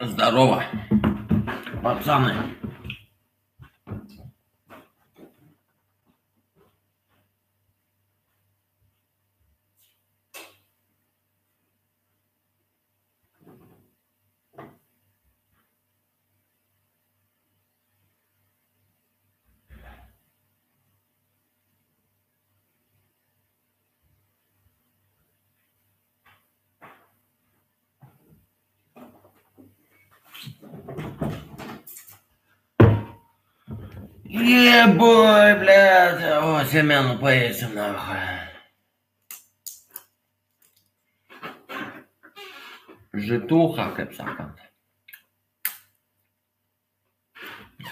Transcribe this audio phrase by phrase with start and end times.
[0.00, 0.62] Здорово,
[1.82, 2.32] пацаны.
[34.92, 36.22] тобой, блядь.
[36.22, 38.16] О, Семену поедем нахуй.
[43.12, 44.54] Житуха, капсака.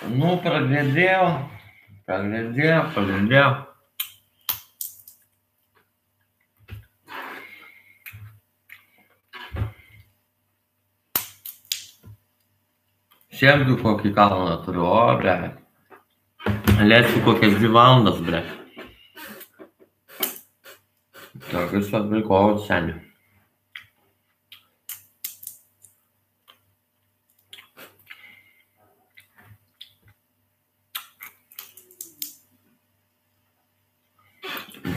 [0.02, 1.50] Ну, проглядел,
[2.04, 3.66] проглядел, проглядел.
[13.30, 15.65] Всем духов кикал на туре, блядь.
[16.76, 18.42] Lėsiu kokias dvi valandas, ble.
[21.48, 23.00] Tokius atvilkovus seniai.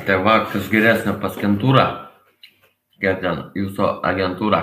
[0.09, 1.87] Tai va, kas geresnė paskentūra.
[2.99, 4.61] Kiek ten jūsų agentūra.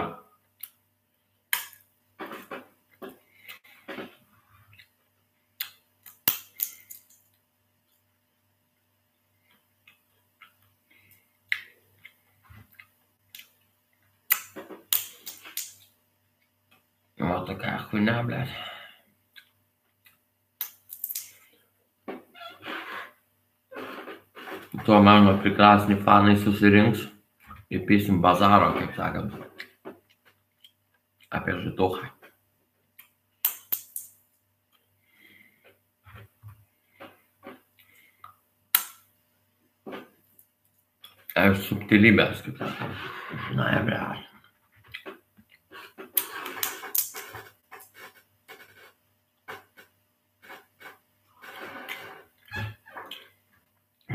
[17.16, 17.38] O
[18.16, 18.48] a hablar.
[24.84, 27.06] Tuo mano prikrasni fanai susirinks
[27.70, 29.32] ir pysim bazaro, kaip sakant,
[31.30, 32.12] apie žituhą.
[41.66, 43.02] subtilybės, kaip sakant.
[43.58, 44.35] Na, ir realiai.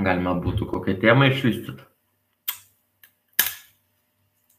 [0.01, 1.85] Galima būtų kokią temą išvystyti.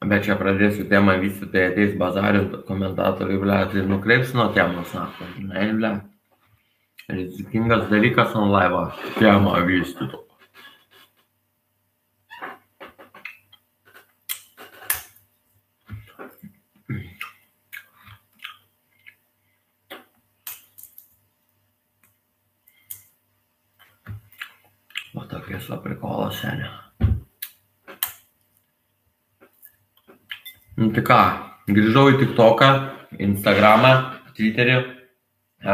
[0.02, 5.28] Bet čia pradėsiu temą vystyti, tai ateis bazarint komentatoriai, ble, tai nukreips nuo temos, sako,
[5.36, 5.92] žinai, ble.
[7.12, 8.82] Rizikingas dalykas ant laivo
[9.20, 10.22] temą vystytų.
[25.42, 26.68] O tokias va prikolas, senė.
[30.78, 31.16] Nu tai ką,
[31.66, 32.68] grįžau į TikToką,
[33.26, 33.90] Instagramą,
[34.36, 34.76] Twitterį,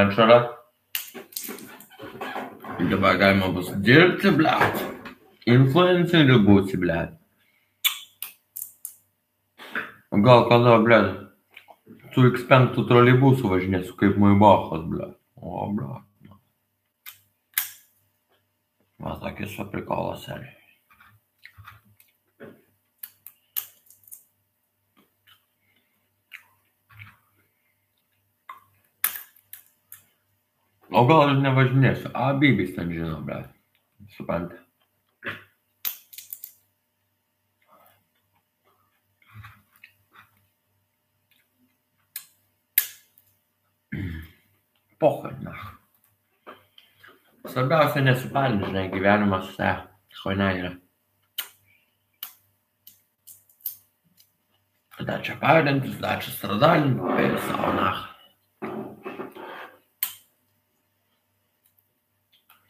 [0.01, 0.39] Anšarą.
[2.79, 4.81] Ir dabar galima bus dirbti, blėt.
[5.45, 7.13] Influenceriu būsi, blėt.
[10.25, 11.15] Gal kada, blėt,
[12.17, 15.19] su X5 troleibusų važinėsiu kaip Maibachas, blėt.
[15.37, 16.08] O, blėt.
[19.05, 20.55] Va tokis va prikolas, seniai.
[30.99, 32.11] O gal ir nevažinėsiu.
[32.17, 33.43] A, bybis ten žino, ble.
[34.17, 34.65] Suprantate.
[47.47, 49.73] Svarbiausia nesiparint, žinai, gyvenimas, ne,
[50.23, 50.71] choina yra.
[54.99, 58.01] Dačia pavilintis, dačia stradalinti, ir savo nach.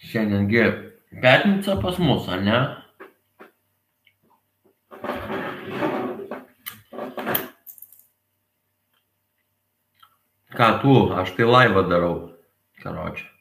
[0.09, 0.67] Šiandiengi
[1.23, 2.61] petnica pas mus, ar ne?
[10.59, 12.15] Ką tu, aš tai laivą darau,
[12.83, 13.38] karočią.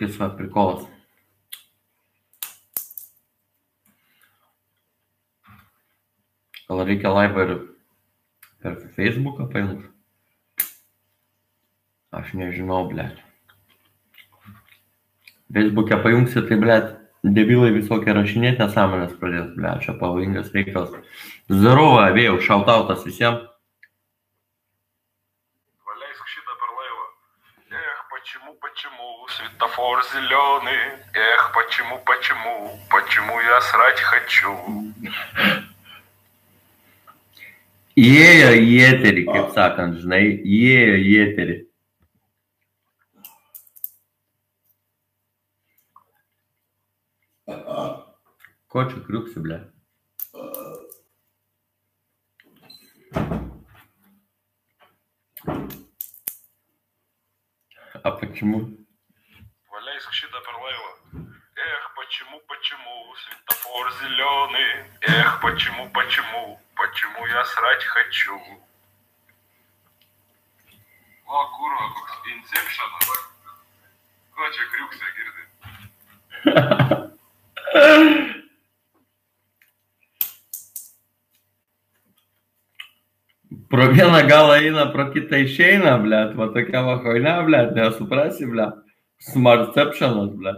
[0.00, 0.88] pirmą prikolas.
[6.70, 7.56] Gal reikia laivą ir
[8.62, 9.88] per Facebooką paimt?
[12.14, 13.18] Aš nežinau, blėt.
[15.50, 16.92] Facebook'e pajungsi, tai blėt,
[17.26, 20.94] debilai visokie rašinėti nesąmonės pradės, blėt, čia pavojingas reikalas.
[21.50, 23.49] Zdarova, vėjau, šautautas visiems.
[30.12, 30.98] Зеленый?
[31.14, 34.54] Эх, почему, почему, почему я срать хочу?
[38.00, 41.56] Eterį, kaip sakant, žinai, įėjo į eterį.
[48.70, 49.58] Ko čia kriuksi, ble?
[58.02, 58.80] А почему?
[60.00, 60.92] диск щита Перлейла.
[61.56, 68.40] Эх, почему, почему, светофор зеленый, эх, почему, почему, почему я срать хочу.
[71.26, 73.20] Ла, kurva, kas Inception on või?
[74.34, 75.44] Kaatsi kriukse kirdi.
[83.70, 88.89] Про Вена Галаина, про Китайщина, блядь, вот такая хуйня, блядь, не супроси, блядь.
[89.20, 90.54] Smartceptionas, ble.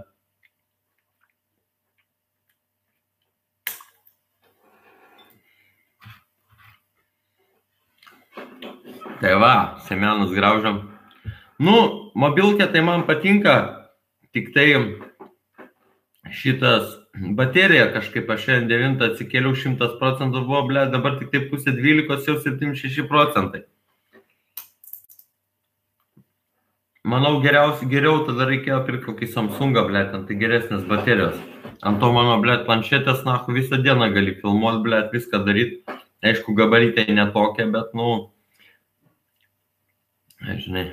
[9.22, 9.54] Tai va,
[9.86, 10.78] semenus graužiam.
[11.62, 11.74] Nu,
[12.18, 13.56] mobilkė tai man patinka,
[14.34, 14.66] tik tai
[16.30, 16.96] šitas
[17.38, 22.30] baterija kažkaip aš šiandien 9 atsikėliau 100 procentų buvo, ble, dabar tik tai pusė 12
[22.30, 23.66] jau 76 procentai.
[27.02, 31.40] Manau, geriausia, geriau tada reikėjo pirkti kokį Samsungą, ble, ten tai geresnės baterijos.
[31.82, 35.98] Ant to mano, ble, planšetės, na, visą dieną gali filmuoti, ble, viską daryti.
[36.22, 38.12] Aišku, gabaritai netokia, bet, nu,
[40.46, 40.84] žinai.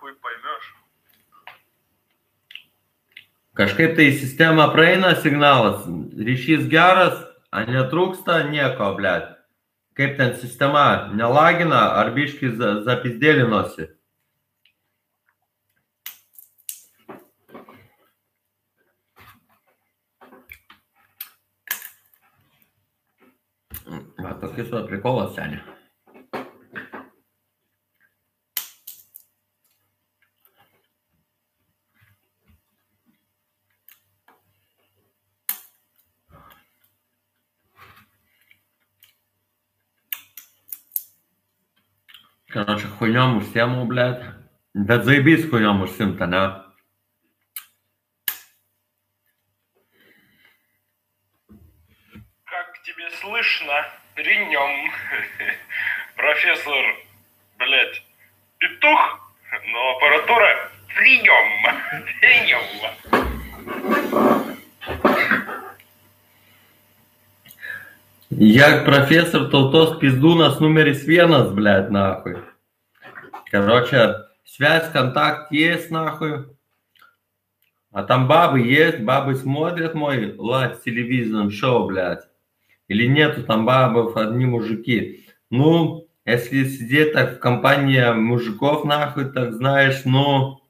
[0.00, 0.68] chuj pamirš.
[3.60, 5.84] Kažkaip tai sistema praeina signalas,
[6.16, 7.18] ryšys geras,
[7.52, 9.34] netrūksta nieko, blėt.
[9.98, 12.54] Kaip ten sistema nelagina, ar biški
[12.86, 13.90] zapizdėlinosi.
[24.20, 25.79] Va, tokis va prikolas seniai.
[42.52, 44.22] Короче, хуйнем užsiemu, блядь.
[44.74, 46.64] Bet zaibys хуйнем užsimta, ne?
[52.44, 53.86] Как тебе слышно?
[54.16, 54.90] При нем.
[56.16, 56.84] Профессор,
[57.58, 58.02] блядь,
[58.58, 59.32] петух,
[59.68, 61.66] но аппаратура при нем.
[62.20, 62.64] При нем.
[68.32, 72.36] Я профессор Талтос Пиздунас numeris vienas, блядь, нахуй.
[73.50, 76.46] Короче, связь, контакт есть, нахуй.
[77.90, 82.22] А там бабы есть, бабы смотрят мой лайв телевизион шоу, блядь.
[82.86, 85.26] Или нету там бабов, одни мужики.
[85.50, 90.60] Ну, если сидеть так в компании мужиков, нахуй, так знаешь, ну,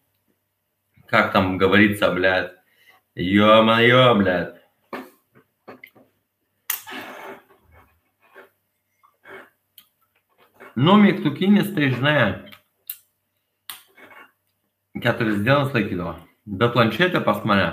[1.07, 2.53] как там говорится, блядь.
[3.15, 4.60] Ё-моё, блядь.
[10.77, 12.51] Nu, mygtukinis, tai žinai,
[15.03, 16.15] keturias dienas laikydavo.
[16.61, 17.69] Bet planšetė pas mane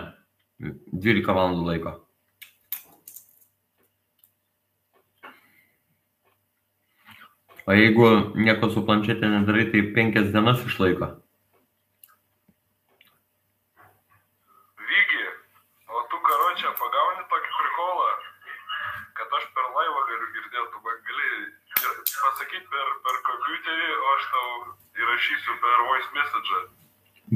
[0.60, 1.94] 12 valandų laiko.
[7.68, 11.10] O jeigu nieko su planšetė nedarai, tai 5 dienas išlaiko.
[14.92, 15.25] Vygi,
[15.92, 18.08] o tu, karočią, pagauni tokį prikolą,
[19.20, 24.16] kad aš per laivą galiu girdėti, tu man gali ir pasakyti per, per kompiuterį, o
[24.16, 24.50] aš tau
[25.04, 26.65] įrašysiu per voice message.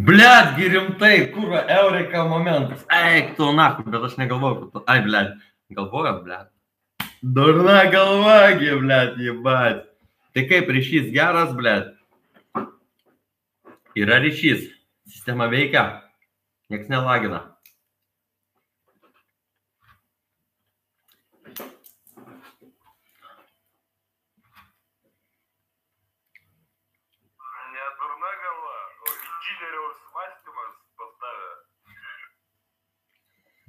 [0.08, 2.82] Blet, gi rimtai, kurva, eureka momentas.
[2.94, 4.84] Eik, tu nahu, bet aš negalvoju, kad tu...
[4.88, 5.32] Ai, blet,
[5.74, 6.52] galvoju, blet.
[7.38, 9.88] Durna galva, gi, blet, jebat.
[10.34, 11.88] Tai kaip ryšys geras, blet?
[13.98, 14.70] Yra ryšys.
[15.10, 15.86] Sistema veikia.
[16.70, 17.42] Niekas nelagina.
[27.74, 29.10] Ne durna galva, o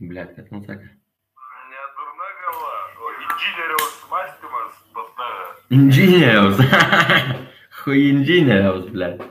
[0.01, 0.89] Blet, kad man sakė.
[1.73, 5.45] Ne durna galva, o inžinieriaus mąstymas pas tave.
[5.79, 6.57] Inžinieriaus.
[7.83, 9.23] Hu inžinieriaus, blet.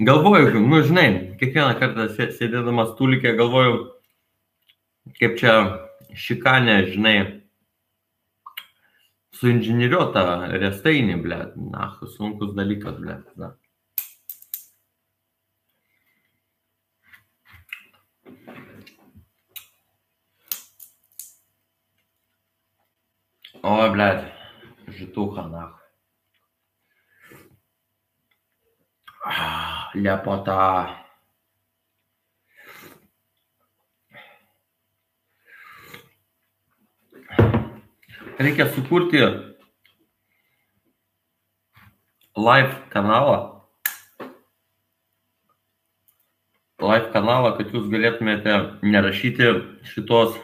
[0.00, 1.08] Galvoju, nu žinai,
[1.40, 3.74] kiekvieną kartą sė- sėdėdamas tulikė galvoju,
[5.20, 5.54] kaip čia
[6.16, 7.16] šikanė, žinai,
[9.36, 10.24] suinžinieriuota
[10.62, 11.52] restainį, blet.
[11.74, 13.28] Na, sunkus dalykas, blet.
[13.36, 13.52] Na.
[23.61, 24.31] Ой, блядь,
[24.87, 25.85] житуха нахуй.
[29.25, 31.05] А, Ляпота.
[38.37, 39.19] Reikia sukurti
[42.35, 43.61] live kanalą.
[46.83, 49.53] Live kanalą, kad jūs galėtumėte nerašyti
[49.87, 50.35] šitos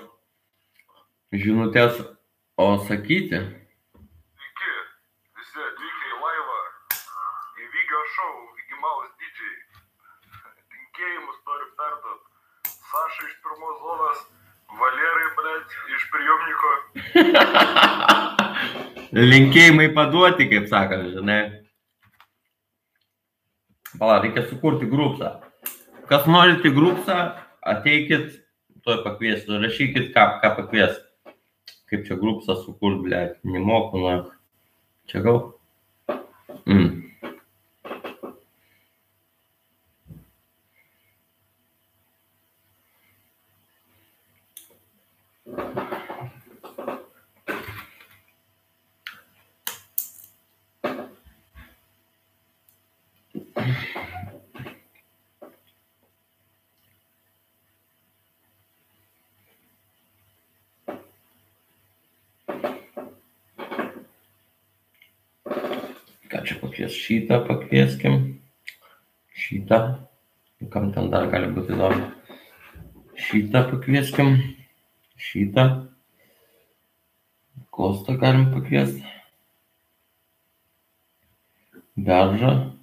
[1.35, 1.99] žinutės,
[2.56, 3.36] o sakyti.
[3.36, 4.70] Sveiki,
[5.36, 6.60] visi atvykę į laivą,
[7.60, 9.56] į Vygio šou, Vigimaus didžiai.
[10.76, 12.22] Linkėjimus noriu perduot.
[12.64, 14.24] Saša iš pirmos zonos,
[14.80, 16.72] Valerai, blėt, iš prijomniko.
[19.32, 21.40] Linkėjimai paduoti, kaip sakant, žinai.
[24.00, 25.36] Pala, reikia sukurti grupsą.
[26.08, 27.20] Kas norite grupsą,
[27.66, 28.40] ateikit,
[28.84, 30.96] tuoj pakviesiu, rašykit, ką, ką pakvies.
[31.86, 34.14] Kaip čia grupsą sukurt, ble, nemoku, na.
[35.06, 35.38] Čia gal.
[36.66, 37.05] Mm.
[66.30, 66.92] Ką čia pakvies?
[66.92, 68.42] Šitą pakvieskim.
[69.34, 69.80] Šitą.
[70.72, 72.08] Kam ten dar gali būti įdomu?
[73.26, 74.36] Šitą pakvieskim.
[75.16, 75.66] Šitą.
[77.70, 79.04] Kostą galim pakviesti.
[81.96, 82.75] Beržą.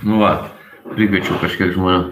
[0.00, 0.48] Nu va,
[0.94, 2.08] prikačiau kažkiek žmonių.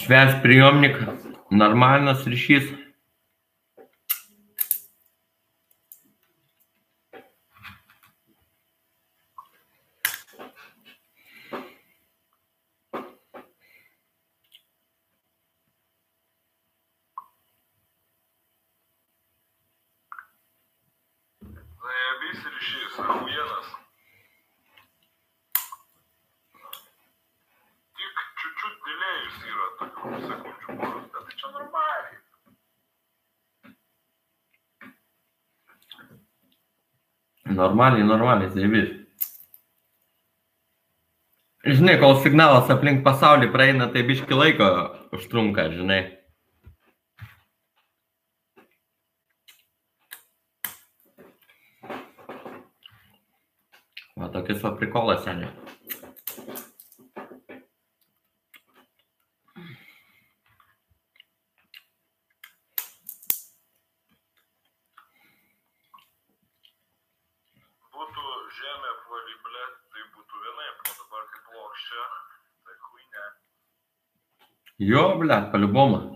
[0.00, 0.98] Švęs prijomnik,
[1.54, 2.66] normalinas ryšys.
[38.50, 38.90] Normaliai, zaibys.
[41.64, 44.70] Žinai, kol signalas aplink pasaulį praeina, tai biški laiko
[45.12, 46.16] užtrunka, žinai.
[54.16, 55.52] Va tokius va prikolas, seniai.
[67.96, 68.22] Būtų
[68.58, 72.04] žemė apvali, blėt, tai būtų vienaip, o dabar kaip plokščia,
[72.66, 73.24] tai huinė.
[74.79, 76.15] Jo, блядь, по-любому.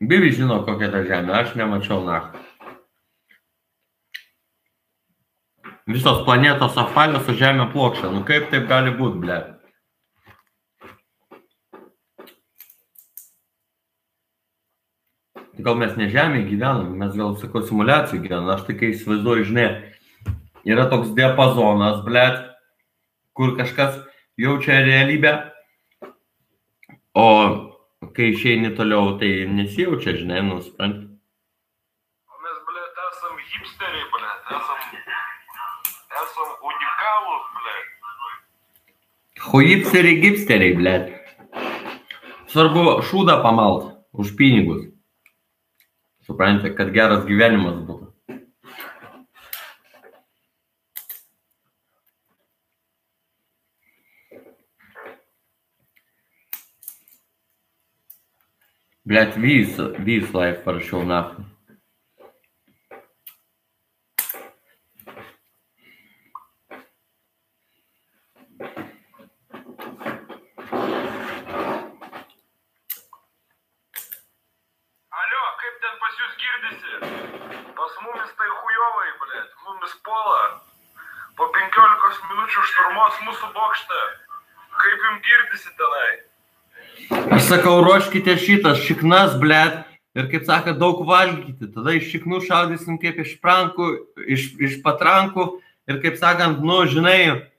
[0.00, 2.30] Bibi žino, kokia ta žemė, aš nemačiau nach.
[5.90, 8.12] Visos planetos apvalios, o žemė plokščia.
[8.14, 9.51] Nu kaip taip gali būti, ble?
[15.53, 18.49] Tai gal mes ne žemėje gyvenam, mes gal, sakau, simulacijų gyvenam.
[18.55, 19.65] Aš tai kai įsivaizduoju, žinai,
[20.65, 22.39] yra toks diapazonas, blėt,
[23.37, 23.99] kur kažkas
[24.41, 25.33] jaučia realybę,
[27.13, 27.27] o
[28.17, 31.05] kai išeini toliau, tai nesijaučia, žinai, nuspranti.
[32.33, 34.79] O mes, blėt, esam hipsteriai, blėt, esam,
[36.23, 37.93] esam unikalūs, blėt.
[39.51, 41.13] Hojipsteriai, gipsteriai, blėt.
[42.49, 44.89] Svarbu šūdą pamalt už pinigus.
[46.33, 48.07] Suprantate, kad geras gyvenimas būtų.
[59.05, 61.52] Блять, виз, виз лайф parašiau naftai.
[82.93, 84.01] Šturmos mūsų bokštą.
[84.73, 86.11] Kaip jums girdisi tenai?
[87.33, 89.83] Aš sakau, ruoškite šitas šiknas, blėt,
[90.17, 91.71] ir kaip sako, daug valgyti.
[91.73, 93.89] Tada iš šiknų šaudysim kaip iš prankų,
[94.27, 95.47] iš, iš patrankų
[95.89, 97.49] ir kaip sakant, nu, žinai,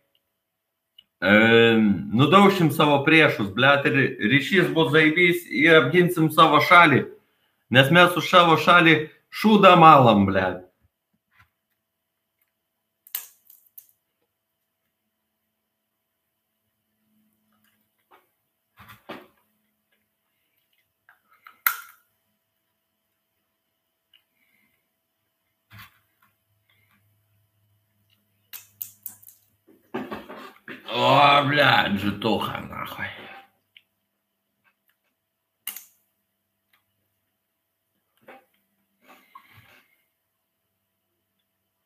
[1.19, 1.35] e,
[2.15, 7.09] nudaušim savo priešus, blėt, ir ryšys bus zaibys ir apginsim savo šalį.
[7.75, 10.63] Nes mes už savo šalį šūdą malam, blėt.
[31.04, 33.06] О, блядь, житуха, нахуй.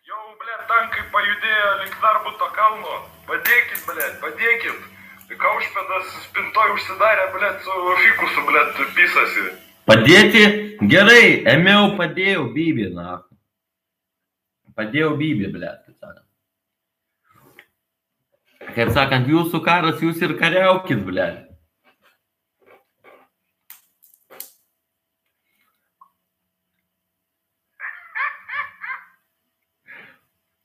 [0.08, 2.98] Jau, blėt, tankai pajudėjo link Narbuto kalno.
[3.28, 4.90] Padėkit, blėt, padėkit.
[5.44, 9.46] Kaušpėdas spintoj užsidarė, blėt, su fikusu, blėt, pisasi.
[9.90, 10.44] Padėti?
[10.92, 13.18] Gerai, ėmiau, padėjau bybį, na.
[14.78, 15.87] Padėjau bybį, blėt,
[18.79, 19.27] kaip sakant.
[19.27, 21.45] Jūsų karas, jūs ir kariaukit, blėt.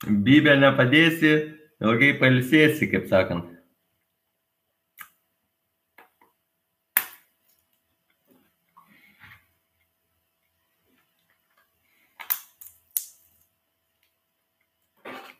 [0.04, 1.32] Bybė nepadėsi,
[1.80, 3.50] ilgai palsėsi, kaip sakant.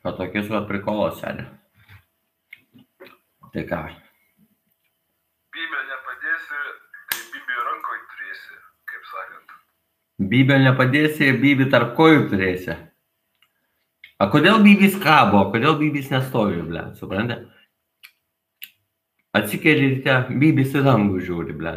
[0.05, 1.64] O tokius va prikolos, seniai.
[3.55, 3.81] Tai ką?
[5.55, 6.57] Bybė nepadėsi,
[7.13, 8.57] tai bybė rankoj turėsi,
[8.91, 9.53] kaip sakant.
[10.33, 12.75] Bybė nepadėsi, bybį tarp kojų turėsi.
[14.19, 17.47] A kodėl bybys kabo, kodėl bybys nestovi, ble, suprantate?
[19.39, 21.77] Atsikeli ryte, bybys į dangų žiūri, ble.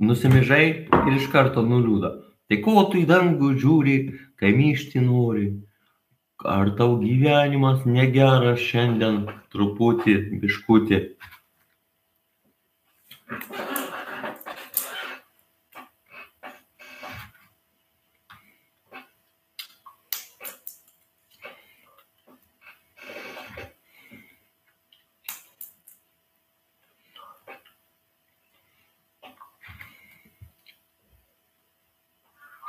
[0.00, 2.14] Nusimižai ir iš karto nuliūda.
[2.48, 3.98] Tai ko tu į dangų žiūri,
[4.40, 5.50] kai myšti nori?
[6.44, 9.20] Ar tau gyvenimas negeras šiandien
[9.54, 10.98] truputį, biškutį?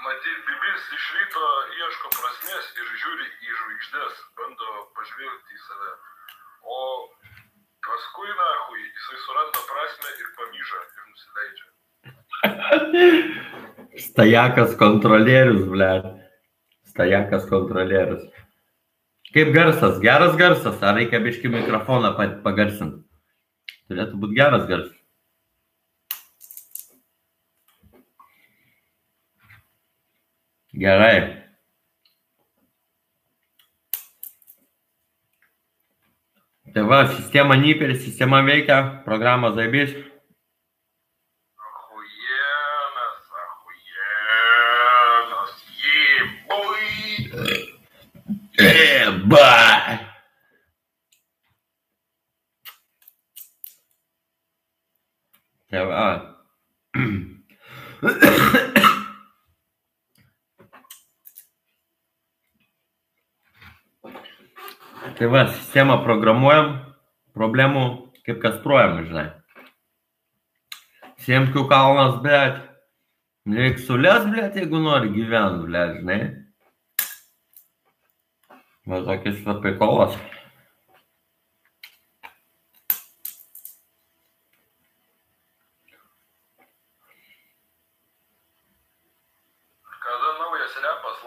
[0.03, 1.47] Matyt, bibis iš ryto
[1.79, 5.91] ieško prasmės ir žiūri į žvaigždės, bando pažvelgti į save.
[6.75, 6.79] O
[7.87, 11.69] paskui, nahui, jisai suranda prasme ir pamyža ir nusileidžia.
[14.23, 15.87] Stajakas kontrolierius, ble.
[16.87, 18.21] Stajakas kontrolierius.
[19.35, 19.97] Kaip garsas?
[19.99, 20.77] Geras garsas.
[20.79, 23.01] Ar reikia biški mikrofoną pa- pagarsinti?
[23.91, 24.95] Turėtų būti geras garsas.
[30.71, 31.43] Gerai.
[36.73, 39.91] Tai va, sistema nyperi, sistema veikia, programa zaibys.
[48.63, 49.49] Eba!
[55.69, 56.03] Tai va.
[65.13, 66.75] Tai va, sistemą programuojam,
[67.37, 67.87] problemų
[68.25, 69.25] kaip kastruojam, žinai.
[71.23, 72.61] Siemkių kalnas, bet
[73.51, 76.19] Reik sulės, blėt, jeigu nori gyventi, blėt, žinai.
[78.85, 80.15] Tokis va prikolas.
[90.03, 91.17] Kada naujas repas,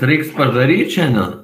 [0.00, 1.42] reiks padaryti šiandien.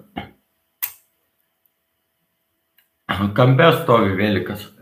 [3.36, 4.81] Kampe stovi vėlikas.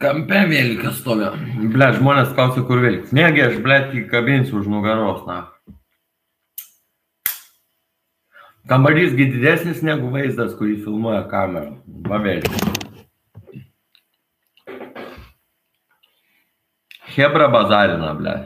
[0.00, 1.28] Kampe vėlikas stovi.
[1.72, 3.12] Ble, žmonės klausia, kur vėlikas.
[3.16, 5.46] Negi aš, ble, įkabinsiu už nugaros, na.
[8.68, 11.76] Kambarysgi didesnis negu vaizdas, kurį filmuoja kamera.
[12.10, 12.66] Va vėlikas.
[17.16, 18.36] Hebra bazarina, ble.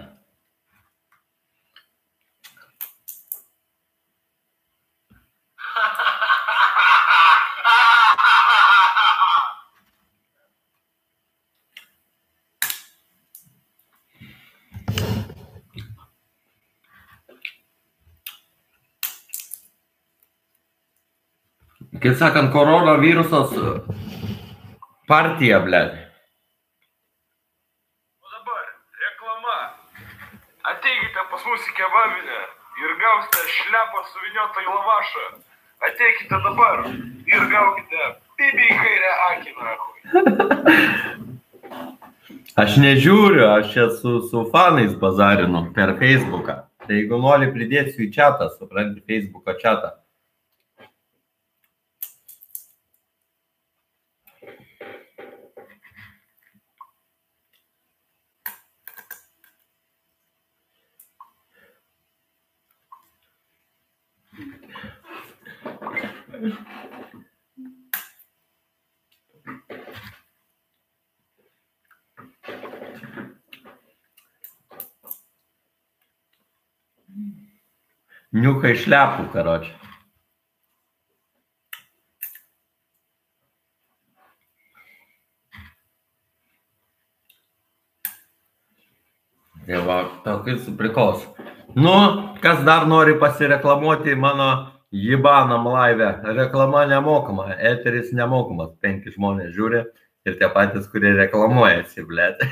[22.11, 23.51] Kaip sakant, koronavirusas
[25.09, 25.83] partija, ble.
[28.25, 28.65] O dabar
[29.03, 29.59] reklama.
[30.73, 32.41] Ateikite pas mus į kebabinę
[32.83, 35.29] ir gausite šlepą suviniotą į lavašą.
[35.91, 36.83] Ateikite dabar
[37.37, 38.11] ir gaukite
[38.43, 39.99] bibi į kairę akį, nahui.
[42.65, 46.59] Aš nežiūriu, aš čia su, su fanais bazarinu per Facebooką.
[46.89, 50.00] Tai jeigu nori, pridėsiu į čatą, supranti, Facebooko čatą.
[78.33, 79.75] Niukai šlepų, karoči.
[89.67, 91.29] Tai va, tokius prikos.
[91.77, 91.93] Nu,
[92.41, 96.21] kas dar nori pasireklamuoti mano Jibanam laive?
[96.25, 98.75] Reklama nemokama, eteris nemokamas.
[98.83, 99.85] Penki žmonės žiūri
[100.27, 102.43] ir tie patys, kurie reklamuojasi, blėt.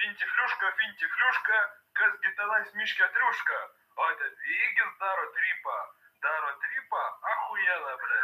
[0.00, 1.60] Finti fliuška, finti fliuška,
[2.00, 3.58] kasgi tenais miške triuška.
[4.00, 5.76] O ten įgis daro trypą.
[6.24, 7.02] Daro trypą,
[7.34, 8.18] ahujena, ble.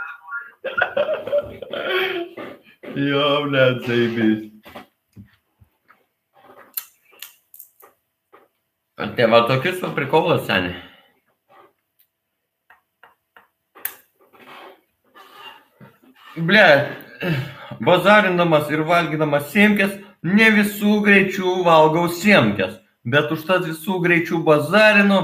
[3.10, 4.40] jo, blėt, zaibys.
[8.96, 10.95] Tai va tokius va prikolas, seniai.
[16.36, 16.66] Ble,
[17.80, 25.20] bazarindamas ir valgydamas siemkės, ne visų greičių valgau siemkės, bet užtat visų greičių bazarinu.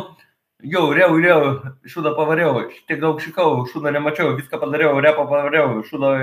[0.62, 1.56] Jau, reu, reu,
[1.90, 6.14] šūdą pavariau, tiek daug šikau, šūdą nemačiau, viską padariau, repą padariau, šūdą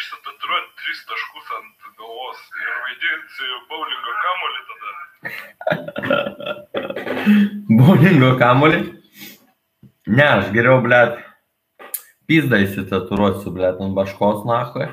[0.00, 4.90] išsitatuiruoti tris taškus ant galvos ir vaidinsi bowlingo kamolį tada.
[7.80, 8.78] Bowlingo kamolį?
[10.10, 11.12] Ne, aš geriau, blėt,
[12.30, 14.86] pizdą įsitatuiruosiu, blėt, ant baškos nahui,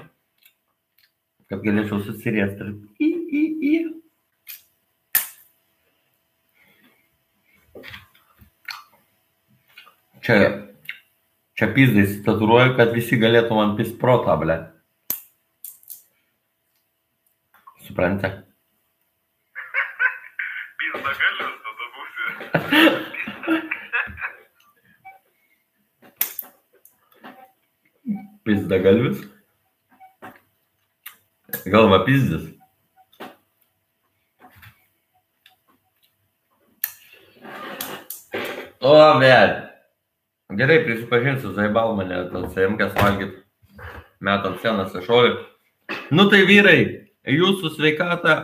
[1.52, 2.65] kad galėčiau susiriesti.
[2.65, 2.71] Ir...
[2.97, 3.73] I, i, i.
[10.26, 10.38] Čia,
[11.56, 14.73] čia pizdą įsitatuiruoju, kad visi galėtų man pis protą, blėt.
[17.86, 18.43] Suprantate?
[20.82, 22.26] Pizda galius tada būsi.
[28.47, 29.27] Pizda galvis.
[31.65, 32.45] Galva pizdis.
[38.79, 39.67] O, bet.
[40.55, 43.36] Gerai, prisipažinsiu, zaibal mane, tas saimkės valgyt.
[44.23, 45.33] Metant senas išorį.
[46.15, 46.79] Nu tai vyrai,
[47.27, 48.38] jūsų sveikatą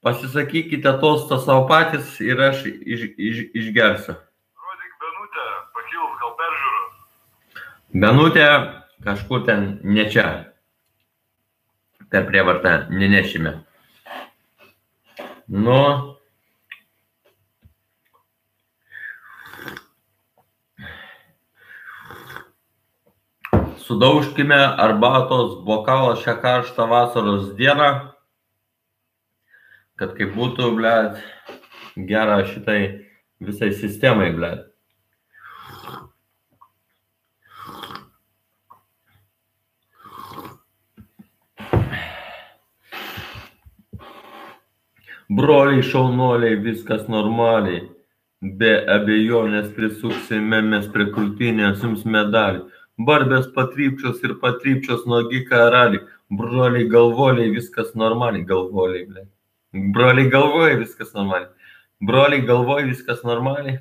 [0.00, 4.16] pasisakykite tostą savo patys ir aš iš, iš, išgersiu.
[4.16, 5.46] Rodyk Benutę,
[5.76, 6.82] pakilus gal peržiūrą.
[8.00, 8.50] Benutė
[9.04, 10.52] kažkur ten ne čia.
[12.10, 13.52] Per prievartą nenešime.
[15.48, 16.14] Nu.
[23.86, 27.90] Sudaužkime arbatos bokalą šią karštą vasaros dieną,
[29.94, 31.20] kad kaip būtų, blėt,
[32.08, 33.06] gera šitai
[33.40, 34.65] Visai sistemai, ble.
[45.28, 47.80] Broliai šaunuoliai, viskas normaliai.
[48.60, 52.62] Be abejonės prisuksime mes prie krūtinės jums medalį.
[53.08, 56.04] Barbės patrypčios ir patrypčios nuogi karaliai.
[56.30, 58.46] Broliai galvoliai, viskas normaliai.
[58.46, 59.26] Galvoliai, ble.
[59.96, 61.50] Broliai galvoja, viskas normaliai.
[62.06, 63.80] Broliai galvoja, viskas normaliai.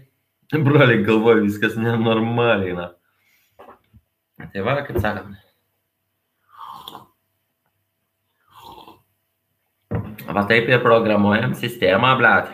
[0.52, 2.92] Broliai galvoja, viskas nenormaliai, na.
[4.50, 5.45] Tai va, kaip sakant.
[10.26, 12.50] Va taip ir programuojam sistemą, blet.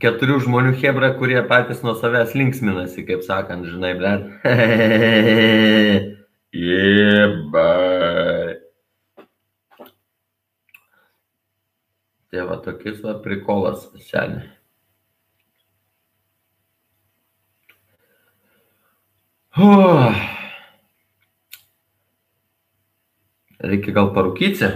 [0.00, 4.22] Keturių žmonių hebra, kurie patys nuo savęs linksminasi, kaip sakant, žinai, blet.
[6.56, 8.56] Jebai.
[12.30, 14.48] Tai va tokis va prikolas, seniai.
[19.58, 20.39] Oh.
[23.60, 24.68] Reikia gal parūkyti?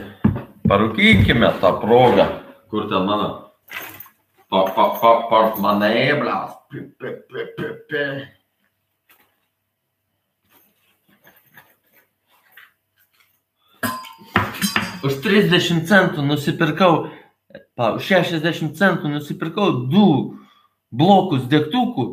[0.68, 2.28] Parūkykime tą progą.
[2.70, 3.28] Kur ten mano?
[4.52, 6.52] Pa, pa, pa, portmanai, blas.
[6.70, 8.04] Pi, pi, pi, pi, pi.
[15.04, 17.08] Už 30 centų nusipirkau,
[17.76, 20.08] pa, už 60 centų nusipirkau du
[20.88, 22.06] blokus degtukų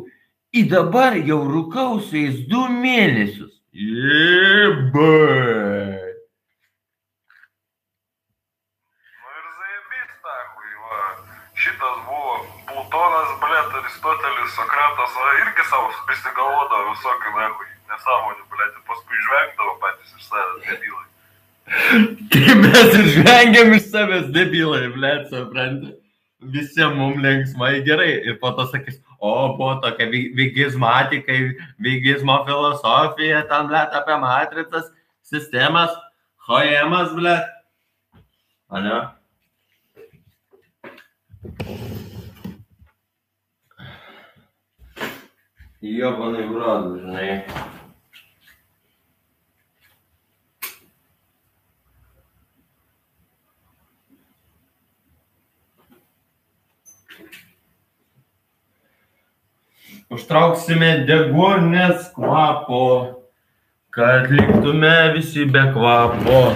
[0.52, 3.54] ir dabar jau rūkau su jais du mėnesius.
[3.72, 4.92] Jebai.
[9.22, 11.00] Nu ir zaibys, nahui, va.
[11.56, 12.34] Šitas buvo
[13.02, 19.72] Plutonas, blėt, Aristotelis, Sokratas, va, irgi savo prisigalvodavo visokių, nahui, nesąmonių, blėt, ir paskui žvengdavo
[19.82, 21.08] patys iš savęs, debilai.
[22.30, 25.90] Tai mes ir žvengiam iš savęs debilai, blėt, supranti.
[26.54, 28.12] Visiems mums linksmai gerai.
[28.22, 31.40] Ir po to sakys, o buvo tokia vi- vigizmatikai,
[31.82, 34.86] vigizmo filosofija, ten, blėt, apie matricas,
[35.26, 35.90] sistemas,
[36.46, 37.50] hoemas, blėt.
[38.70, 39.00] Ane?
[45.82, 47.42] Ёбаный в рот, блин.
[60.12, 63.26] Užtrauksime degonės kvapo,
[63.90, 66.54] kad liktume visi be kvapo.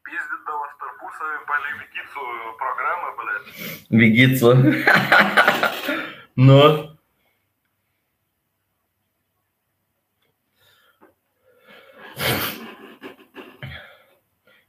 [0.00, 1.84] Пиздит да вас тарпусами, э, блядь,
[3.90, 5.52] Вегицу программа,
[6.36, 6.96] nu.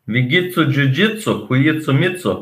[0.07, 2.35] Vigicu džiudžitsu, kujicu micu.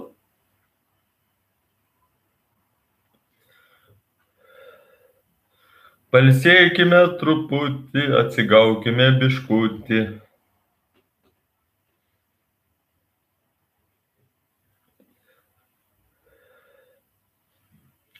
[6.13, 10.03] Palsėkime truputį, atsigaukime biškutį.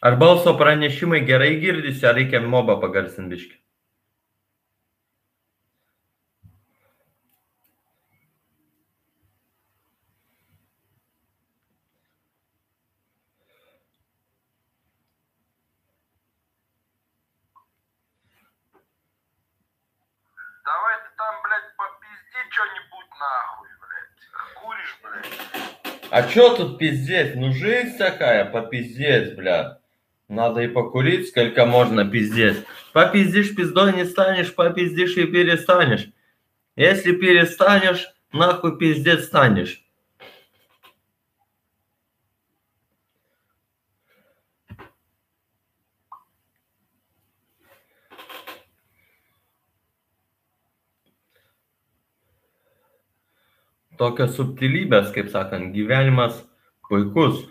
[0.06, 3.56] Ar balso pranešimai gerai girdisi, ar reikia mobą pagarsinti biški?
[26.12, 27.34] А чё тут пиздец?
[27.36, 29.85] Ну жизнь такая, попиздец, бля.
[30.29, 32.57] Надо и покурить, сколько можно пиздец.
[32.93, 36.09] Попиздишь, пиздой не станешь, попиздишь и перестанешь.
[36.77, 39.85] Если перестанешь, нахуй пиздец станешь.
[54.01, 56.39] Tokios subtilybės, kaip sakant, gyvenimas
[56.89, 57.43] puikus.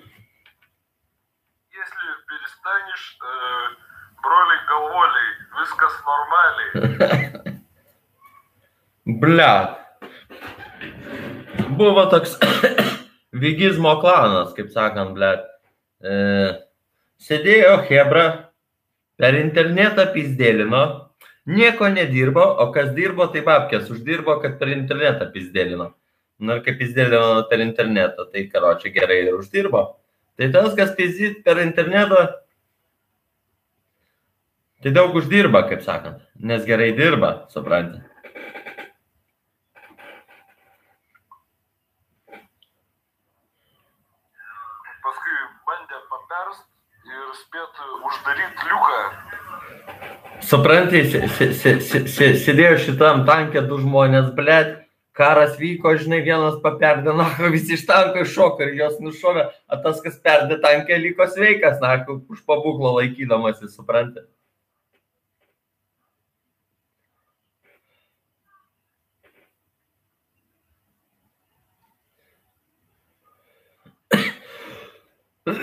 [6.08, 7.54] normaliai.
[9.22, 9.52] Ble.
[11.76, 12.38] Buvo toks
[13.44, 15.32] vigizmo klanas, kaip sakant, ble.
[16.04, 16.14] E,
[17.24, 18.26] sėdėjo Hebra,
[19.20, 20.84] per internetą pizdėlino,
[21.46, 25.90] nieko nedirbo, o kas dirbo, tai babkės uždirbo, kad per internetą pizdėlino.
[26.44, 29.84] Na ir kaip pizdėlino per internetą, tai karočią gerai ir uždirbo.
[30.38, 32.24] Tai tas, kas pizdėlino per internetą,
[34.84, 38.04] tai daug uždirba, kaip sakant, nes gerai dirba, suprantate.
[46.34, 46.64] praverst
[47.08, 49.00] ir spėt uždaryti liuką.
[50.44, 56.22] Supranti, sė- sė- sė- sė- sė- sėdėjo šitam tankė du žmonės, blėt, karas vyko, žinai,
[56.24, 60.98] vienas paperdė, na, visi iš tanko iššoko ir jos nušovė, o tas, kas perdė tankė,
[61.00, 64.26] liko sveikas, na, už pabūklo laikydamasi, supranti.
[75.44, 75.57] Davai,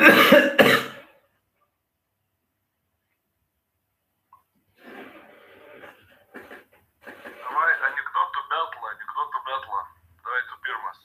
[7.88, 9.80] anegdotų betlą, anegdotų betlą.
[10.28, 11.00] Davai tu pirmas.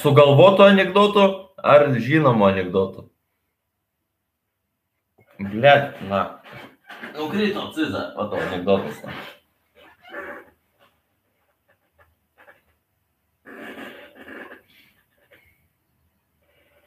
[0.00, 1.24] Sugalvotų anegdotų
[1.74, 3.04] ar žinomų anegdotų?
[5.40, 6.22] Blėt, na.
[7.18, 8.96] Nukrito ciza, pato anegdotas.
[9.04, 9.12] Na.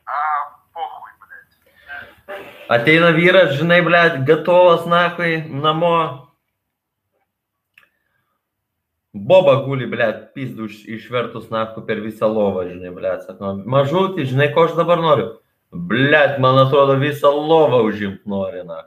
[0.06, 0.18] A,
[0.74, 2.53] pohui, blėt.
[2.72, 5.96] Ateina vyras, žinai, blėt, gatovas, nakui, namo.
[9.14, 14.54] Boba guli, blėt, pizdu iš- išvertus naku per visą lovą, žinai, blėt, sako, mažutį, žinai,
[14.56, 15.28] ko aš dabar noriu.
[15.92, 18.82] Blėt, man atrodo, visą lovą užimt nori, na.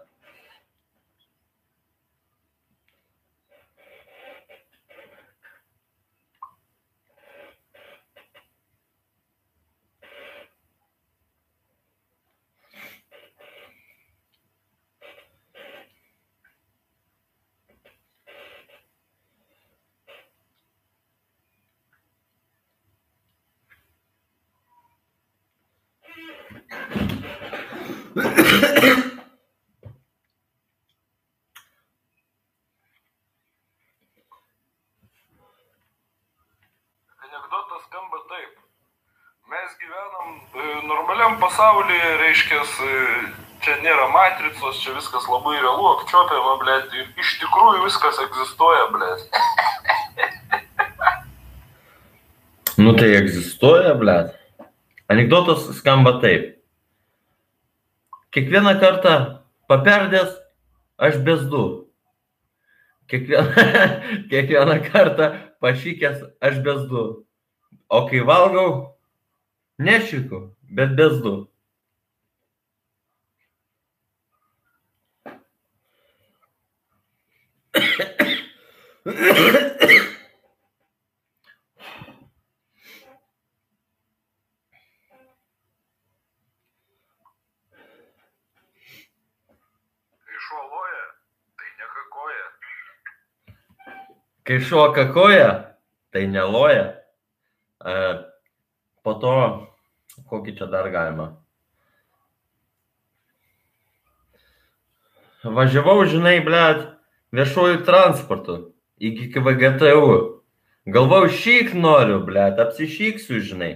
[37.24, 38.52] Anekdotas skamba taip.
[39.50, 40.28] Mes gyvenam
[40.62, 40.64] e,
[41.56, 42.58] pasaulyje, reiškia,
[43.64, 49.20] čia nėra matricos, čia viskas labai realu, apčiopiama, blėt, ir iš tikrųjų viskas egzistuoja, blėt.
[52.76, 54.34] Nu tai egzistuoja, blėt.
[55.08, 56.58] Anekdotas skamba taip.
[58.36, 59.14] Kiekvieną kartą
[59.70, 60.34] paperdęs,
[61.00, 61.62] aš bezdu.
[63.08, 63.64] Kiekvieną,
[64.30, 65.30] kiekvieną kartą
[65.64, 67.06] pašykęs, aš bezdu.
[67.88, 68.92] O kai valgau,
[69.80, 71.48] nešiku, bet bezdu.
[90.26, 91.05] Kai šuo loja,
[91.59, 91.70] tai.
[94.46, 95.76] Kai šuo kakoja,
[96.11, 96.85] tai neloja.
[97.85, 97.94] E,
[99.02, 99.35] po to,
[100.31, 101.35] kokį čia dar galima.
[105.44, 106.87] Važiavau, žinai, blėt,
[107.37, 108.57] viešuoju transportu
[108.98, 110.16] iki KVGTU.
[110.90, 113.72] Galvojau, šyk noriu, blėt, apsišyksiu, žinai.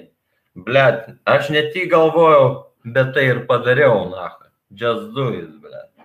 [0.55, 2.51] Blėt, aš ne tik galvojau,
[2.85, 4.31] bet tai ir padariau, na.
[4.71, 6.00] Just do it, blėt.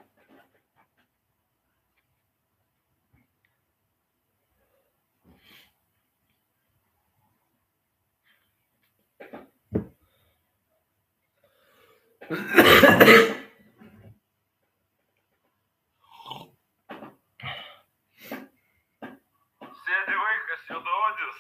[19.81, 21.38] Sėdi vaikas juodaodis,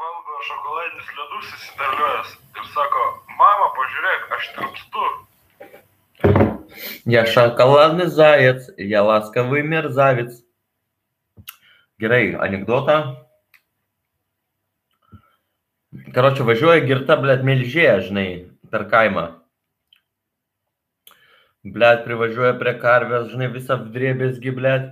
[0.00, 3.04] valgo šokoladinius ledus įsidarliojęs ir sako,
[3.36, 5.04] mama, pažiūrėk, aš tirpstu.
[7.04, 10.42] Я шоколадный заяц, я ласковый мерзавец.
[11.98, 13.26] Gerai, anegdotą.
[16.14, 18.28] Karočią važiuoja girta, blėt, melžėja, žinai,
[18.70, 19.24] per kaimą.
[21.63, 24.89] Blet, privažiuoja prie karvės, žinai, visą drėbėsgi, blet.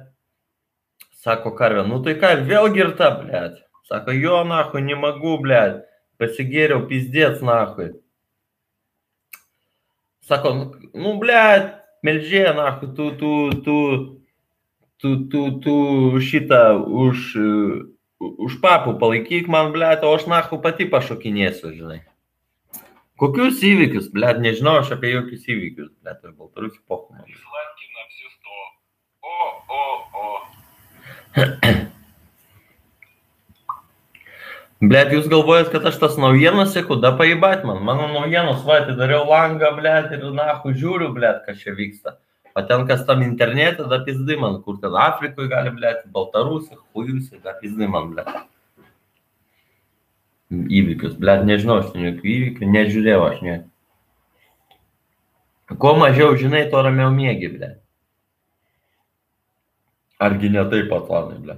[1.20, 3.58] Sako karvė, nu tai ką, vėl girta, blet.
[3.92, 5.82] Sako, jo, nahu, nemagu, blet.
[6.22, 7.90] Pasigėriau, pizdėts, nahu.
[10.30, 10.54] Sako,
[10.96, 11.74] nu, blet,
[12.08, 13.34] melžė, nahu, tu, tu,
[13.66, 13.78] tu,
[15.04, 15.76] tu, tu, tu
[16.24, 17.36] šitą už,
[18.48, 22.00] už papų palaikyk man, blet, o aš, nahu, pati pašokinėsiu, žinai.
[23.22, 27.22] Kokius įvykius, blėt, nežinau aš apie jokius įvykius, blėt, aš baltarusių pokumą.
[27.30, 28.50] Sladkina apsisto.
[29.22, 29.36] O,
[29.78, 29.82] o,
[30.18, 30.26] o.
[34.82, 37.84] Blėt, jūs galvojat, kad aš tas naujienas sėku, da paėbat man.
[37.86, 42.18] Mano naujienos, va, atidariau langą, blėt, ir nahu žiūriu, blėt, kas čia vyksta.
[42.58, 47.38] O ten kas tam internete, da pizdai man, kur ten Afrikoje gali, blėt, Baltarusija, hujusi,
[47.46, 48.34] da pizdai man, blėt.
[50.52, 53.54] Įvykius, blėt, nežinau, aš ten jokių įvykių, nežiūrėjau aš, ne.
[55.80, 57.70] Kuo mažiau žinai, tuo ramiau mėgi, ble.
[60.20, 61.56] Argi ne taip patlanai, ble.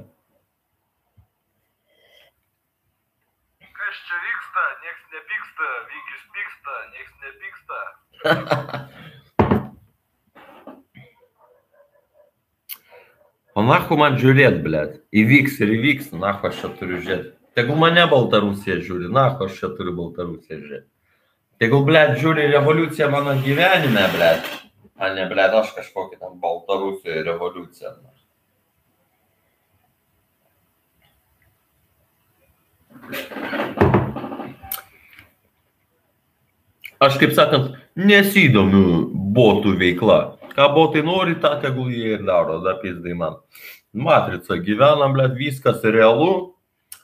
[3.82, 4.70] Kas čia vyksta?
[4.86, 7.78] Niekas nepyksta, Vygis pyksta, niekas nepyksta.
[13.54, 14.80] O nahu man žiūrėt, ble.
[15.14, 17.43] Įvyks ir įvyks, nahu aš čia turiu žiūrėti.
[17.54, 20.88] Tegul mane Baltarusija žiūri, nahu aš čia turiu Baltarusiją žiūrėti.
[21.62, 24.32] Tegul, ble, žiūri revoliuciją mano gyvenime, ble.
[24.98, 27.94] A ne, ble, aš kažkokį tam Baltarusijoje revoliuciją.
[37.04, 40.18] Aš kaip sakant, nesidomiu botų veikla.
[40.58, 43.38] Ką botai nori, tą tegul jie ir daro, da pizdai man.
[43.94, 46.53] Matrica, gyvenam, ble, viskas realu.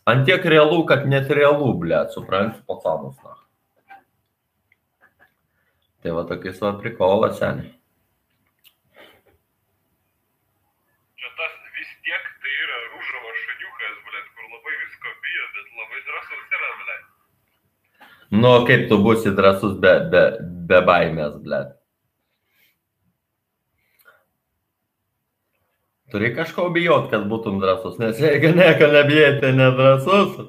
[0.09, 3.35] Ant tiek realu, kad net realu, ble, supranti, pacanus, na.
[6.01, 7.73] Tai va tokiais va prikolas, seniai.
[11.19, 16.05] Čia tas vis tiek tai yra rūžavas šuniukas, blėt, kur labai visko bijo, bet labai
[16.07, 17.03] drąsus yra, blėt.
[18.39, 20.23] Nu, kaip tu būsi drasus be, be,
[20.71, 21.61] be baimės, ble.
[26.09, 30.39] Turi kažko bijot, kad būtum drasus, nes jeigu nieko nebijai, tai nedrasus.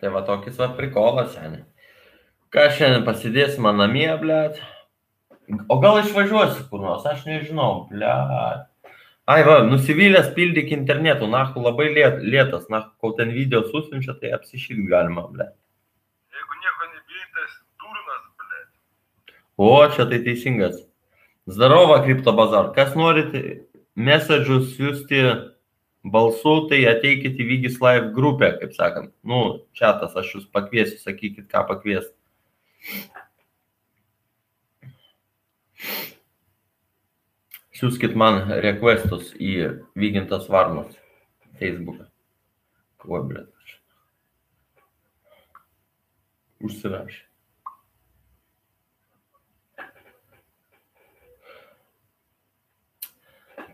[0.00, 1.66] Tai va tokis va prikolas, seniai.
[2.54, 4.58] Ką šiandien pasidėsi man namie, blėt?
[5.70, 8.66] O gal išvažiuosi kur nors, aš nežinau, blėt.
[9.30, 14.32] Ai, va, nusivylęs pildyk internetu, nahu labai lėt, lėtas, nahu, kol ten video susiunčia, tai
[14.34, 15.52] apsišyt galima, blėt.
[16.34, 19.36] Jeigu nieko nebijai, tai esi durnas, blėt.
[19.60, 20.78] O, čia tai teisingas.
[21.50, 22.70] Zdarova, kripto bazar.
[22.72, 23.34] Kas norit
[23.92, 25.20] message'us siūsti
[26.08, 29.12] balsu, tai ateikit į Vygis Live grupę, kaip sakant.
[29.20, 32.16] Nu, čatas, aš jūs pakviesiu, sakykit, ką pakviesti.
[37.76, 39.54] Siūskit man requestus į
[39.92, 40.96] Vygintas Varnas
[41.60, 42.08] Facebooką.
[43.00, 43.52] Kuo, blėt.
[46.64, 47.29] Užsirašė.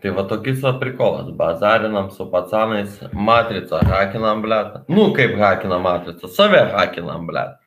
[0.01, 4.83] Tai va tokis va prikolas, bazarinam su pacanais, matricą hakinam, blėt.
[4.89, 7.57] Nu, kaip hakinam matricą, save hakinam, blėt.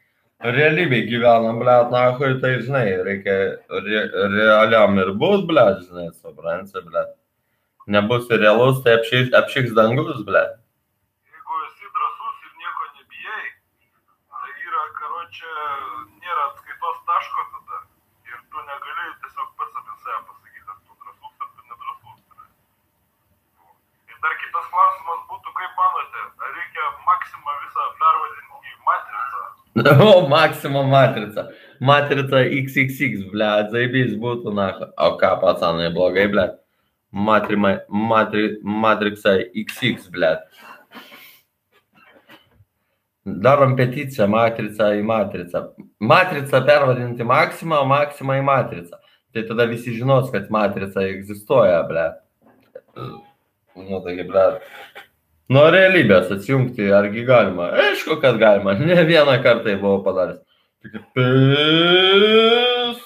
[0.40, 3.34] Realybėj gyvenam, blėt, nahui, tai žinai, reikia
[3.86, 3.98] re,
[4.36, 7.10] realiam ir bus, blėt, žinai, supranti, blėt.
[7.90, 10.54] Nebus realus, tai apšiks, apšiks dangus, blėt.
[11.28, 13.44] Jeigu esi drąsus ir nieko nebijai,
[14.32, 15.54] tai yra, karočią,
[16.22, 17.82] nėra atskaitos taško tada.
[18.30, 22.20] Ir tu negali tiesiog pats apie save pasakyti, ar tu drąsus, ar tu nedrasus.
[24.08, 29.40] Ir dar kitas klausimas būtų, kaip manote, ar reikia maksimą visą pervadinti į matricą?
[30.04, 31.48] O, Maximo matrica.
[31.80, 34.70] Matrica XXX, blėt, zaibys būtų, na.
[34.98, 36.58] O ką, pacanai, blogai, blėt.
[37.12, 40.46] Matrima, matri, matrixa XX, blėt.
[43.24, 45.66] Darom peticiją matricą į matricą.
[46.00, 49.00] Matricą pervadinti maksimą, o maksimą į matricą.
[49.34, 52.06] Tai tada visi žinos, kad matrica egzistuoja, ble.
[53.76, 54.46] Nu, taigi, ble.
[55.50, 57.72] Nuo realybės atsijungti, argi galima?
[57.88, 58.76] Aišku, kad galima.
[58.78, 60.38] Ne vieną kartą tai buvau padaręs.
[60.84, 61.00] Tokia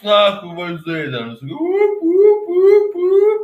[0.05, 1.33] pisnakų vaizdai ten.
[1.41, 3.43] Up, up, up, up.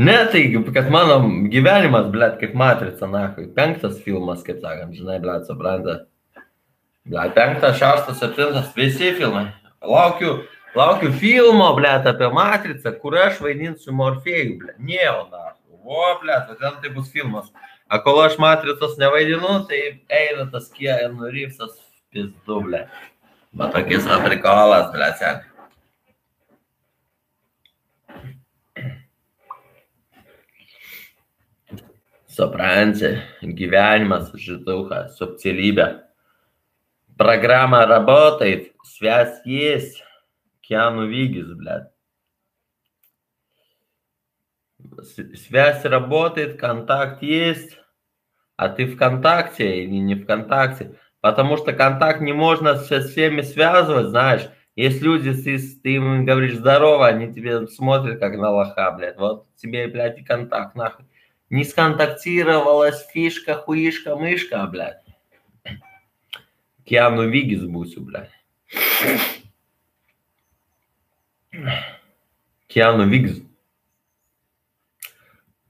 [0.00, 0.42] Ne, tai
[0.74, 1.20] kad mano
[1.52, 3.46] gyvenimas, blėt, kaip matrica, nahui.
[3.54, 6.08] Penktas filmas, kaip sakant, žinai, blėt, supranta.
[7.06, 9.59] Blėt, penktas, šeštas, septintas, visi filmai.
[9.80, 10.42] Laukiu,
[10.76, 14.76] laukiu filmo, blėt, apie matricą, kur aš vaidinsiu Morfėjų, blėt.
[14.76, 15.56] Nahui.
[15.80, 17.48] O, blėt, o ten tai bus filmas.
[17.88, 19.80] A kol aš matricos nevaidinu, tai
[20.12, 21.78] eina tas Keanu Reevesas
[22.12, 22.92] pizdu, blėt.
[23.56, 25.40] Bet tokis aprikolas, blėt, sen.
[32.30, 33.16] Supranti,
[33.56, 36.09] gyvenimas, žituha, subtilybė.
[37.20, 40.02] Программа работает, связь есть.
[40.62, 41.90] Киану Вигис, блядь.
[45.34, 47.78] Связь работает, контакт есть,
[48.56, 50.98] а ты ВКонтакте или не ВКонтакте.
[51.20, 54.48] Потому что контакт не можно со всеми связывать, знаешь.
[54.74, 59.18] Есть люди, ты, ты им говоришь здорово, они тебе смотрят как на лоха, блядь.
[59.18, 61.04] Вот тебе, блядь, и контакт, нахуй.
[61.50, 65.04] Не сконтактировалась фишка, хуишка, мышка, блядь.
[66.90, 68.24] Kianų vygis būsiu, ble.
[72.70, 73.38] Kianų vygis.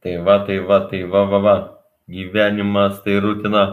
[0.01, 1.57] Tai va, tai va, tai va, va, va.
[2.09, 3.65] Gyvenimas tai rutina.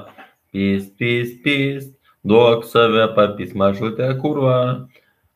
[0.52, 1.88] Pys, pys, pys.
[2.28, 4.60] Duok save papys mažutę kurvą.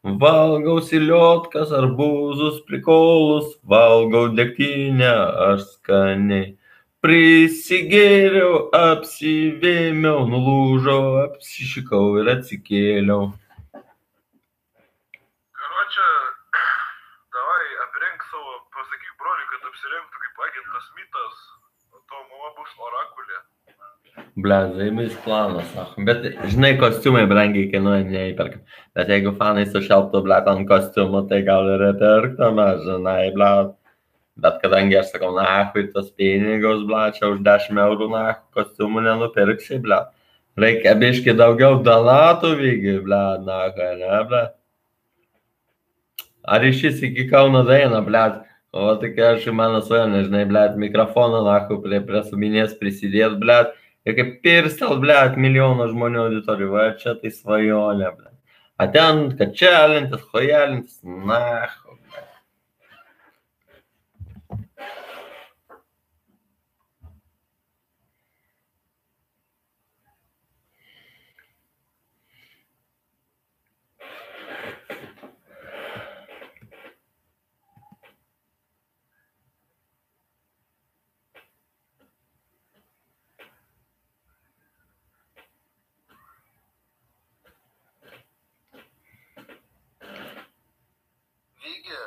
[0.03, 5.11] Valgau siliotkas arbūzus prikolus, valgau degtinę
[5.45, 6.57] aš skaniai
[7.01, 13.23] Prisigėriau, apsivėmiau, nulūžau, apsišikau ir atsikėliau.
[15.61, 16.09] Karočią,
[17.37, 21.41] davai aprenk savo, pasakyk broliui, kad apsirengtų kaip agentas Mitas,
[21.89, 23.41] o to mama bus orakulė.
[24.45, 25.97] Ble, zaibais planas, ach.
[26.05, 28.61] Bet, žinai, kostiumai brangiai kainuoja, neįperkam.
[28.93, 33.53] Bet jeigu fanai sušelptų, ble, ant kostiumų, tai gal ir įpirktume, žinai, ble.
[34.39, 38.23] Bet kadangi aš sakau, na, hui, tos pinigus, ble, čia už 10 eurų, na,
[38.55, 39.99] kostiumų nenupirksi, ble.
[40.59, 44.41] Reikia biški daugiau donatų vygi, ble, na, ką, ne, ble.
[46.47, 48.23] Ar iš šis iki Kauno daina, ble.
[48.71, 53.59] O tokia aš mano svajonė, žinai, ble, mikrofoną, na, prie, prie suminės prisidėt, ble.
[54.07, 58.31] Ir kaip pirstel, ble, milijono žmonių auditorijų, va čia tai svajonė, ble.
[58.81, 61.91] A ten, kad čia alintis, hojalintis, na, ble.
[91.61, 91.97] Vygi,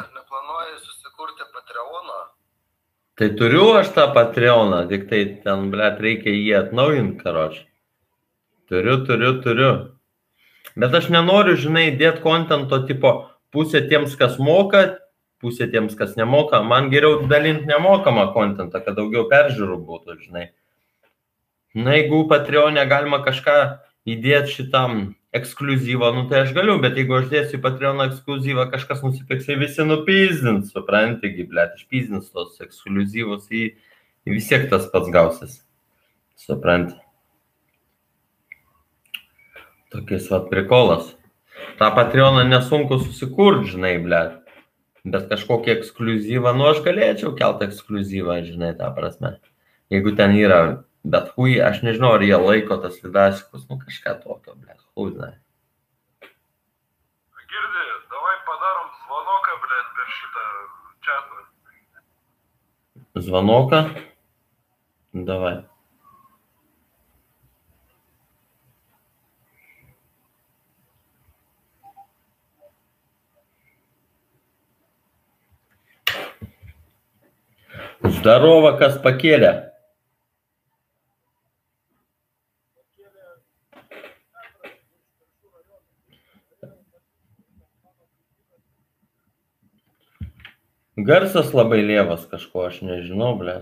[0.00, 2.20] ar neplanuoji susikurti Patreoną?
[3.20, 7.58] Tai turiu aš tą Patreoną, tik tai ten, ble, reikia jį atnaujinti, karoč.
[8.72, 9.72] Turiu, turiu, turiu.
[10.80, 13.12] Bet aš nenoriu, žinai, dėti kontento tipo
[13.52, 14.82] pusė tiems, kas moka,
[15.44, 16.62] pusė tiems, kas nemoka.
[16.64, 20.46] Man geriau dalinti nemokamą kontentą, kad daugiau peržiūrų būtų, žinai.
[21.76, 23.58] Na, jeigu Patreonė galima kažką
[24.08, 25.02] įdėti šitam
[25.32, 29.56] ekskluzyvą, nu tai aš galiu, bet jeigu aš dėsiu į Patreon ekskluzyvą, kažkas nusipirks, tai
[29.60, 33.70] visi nupizdins, supranti, giblėt, išpizdins tos ekskluzyvus, į,
[34.28, 35.56] į vis tiek tas pats gausis.
[36.36, 36.98] Supranti.
[39.92, 41.10] Tokiais va prikolas.
[41.80, 44.38] Ta Patreoną nesunku susikurti, žinai, blėt.
[45.02, 49.34] Bet kažkokį ekskluzyvą, nu aš galėčiau kelt ekskluzyvą, žinai, tą prasme.
[49.92, 50.60] Jeigu ten yra,
[51.03, 55.31] bet hui, aš nežinau, ar jie laiko tas vidasikus, nu kažką tokio, blėt, hui, žinai.
[57.53, 60.45] Girdi, davai padarom zvanoką, blėt, per šitą
[61.07, 61.47] čatą.
[63.27, 63.81] Звонока?
[65.13, 65.63] Давай.
[78.03, 79.70] Здорово, Каспакеля.
[91.06, 93.54] Garsas labai lievas kažko, aš nežinau, ble.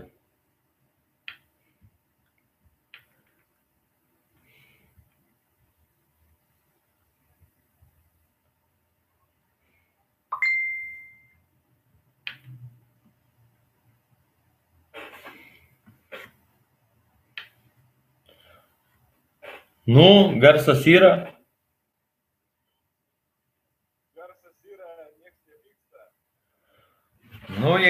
[19.91, 21.15] Nu, garsas yra.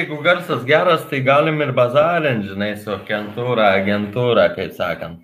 [0.00, 5.20] Jeigu garsas geras, tai galim ir bazarint, žinai, su agentūra, agentūra, kaip sakant.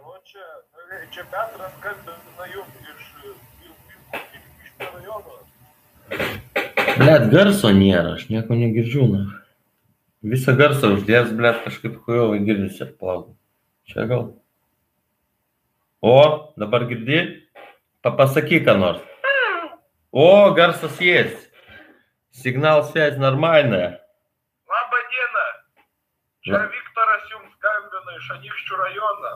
[0.00, 0.46] O čia,
[1.14, 3.08] čia Petras skambina jum iš,
[3.66, 5.38] iš šio rajono.
[6.98, 9.24] Blet, garso nėra, aš nieko negirdžiu, na.
[10.24, 13.32] Visą garsą uždės, blet, kažkaip kujovai girdisi ir plauk.
[13.90, 14.30] Čia gal.
[16.04, 16.14] O,
[16.60, 17.24] dabar girdi?
[18.04, 19.02] Papasakyk, ką nors.
[20.16, 21.50] О, Гарсас есть.
[22.30, 24.00] Сигнал, связь нормальная.
[24.68, 25.46] Лаба Дена.
[26.46, 29.32] Жа Виктора Сюмскамбина, Шанихчу района.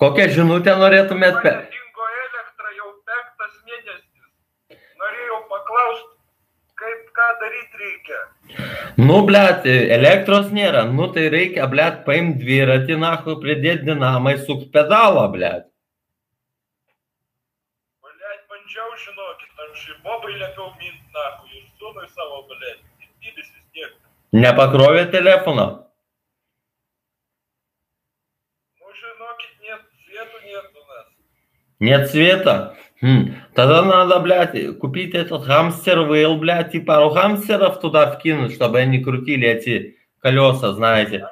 [0.00, 1.58] Kokią žinutę norėtumėt per...
[1.74, 4.80] Dingo elektrą jau penktas mėnesis.
[4.96, 6.16] Norėjau paklausti,
[6.80, 8.22] kaip ką daryti reikia.
[8.96, 10.86] Nu, blėt, elektros nėra.
[10.88, 15.68] Nu, tai reikia, blėt, paimti dviratį, nahu, pridėti dinamą, įsukti pedalą, blėt
[18.74, 22.80] получалось ноги, потому что Боб или мент нахуй, и само, блядь,
[23.20, 23.92] пились из тех.
[24.32, 25.86] Не покрове телефона?
[28.80, 29.06] Ну же
[29.62, 31.06] нет, свету нет у нас.
[31.78, 32.76] Нет света?
[33.00, 33.34] Хм.
[33.54, 39.02] Тогда надо, блядь, купить этот хамстер вейл, блядь, и пару хамстеров туда вкинуть, чтобы они
[39.02, 41.28] крутили эти колеса, знаете.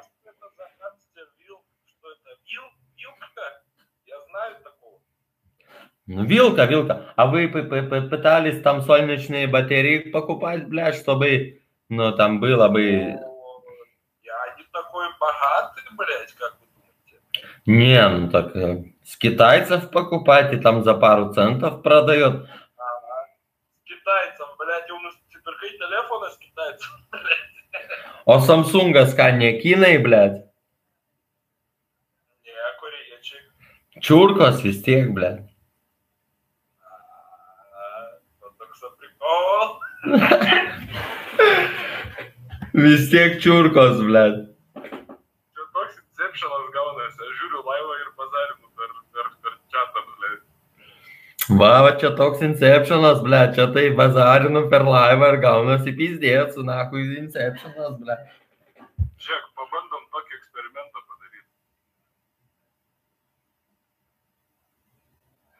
[6.13, 7.11] Ну, вилка, вилка.
[7.15, 11.59] А вы пытались там солнечные батареи покупать, блядь, чтобы,
[11.89, 12.83] ну, там было бы...
[12.83, 17.19] Я не такой богатый, блядь, как вы думаете.
[17.65, 22.47] Не, ну так э, с китайцев покупать, и там за пару центов продает.
[22.77, 23.27] Ага.
[23.79, 27.87] С китайцем, блядь, у нас теперь телефоны с китайцем, блядь.
[28.25, 30.45] О Самсунга скане киней, блядь.
[32.43, 33.41] Не, куречек.
[33.99, 35.52] Чуркос, вестек, блядь.
[42.83, 44.39] Vis tiek čiurkos, blėt.
[44.75, 47.19] Čia toks inceptionas gaunasi.
[47.23, 50.41] Aš žiūriu laivą ir bazarinu per, per, per čatą, blėt.
[51.61, 53.55] Va, va, čia toks inceptionas, blėt.
[53.55, 58.27] Čia tai bazarinu per laivą ir gaunasi pizdėt, su naku inceptionas, blėt.
[59.23, 61.47] Žiūrėk, pabandom tokį eksperimentą padaryti.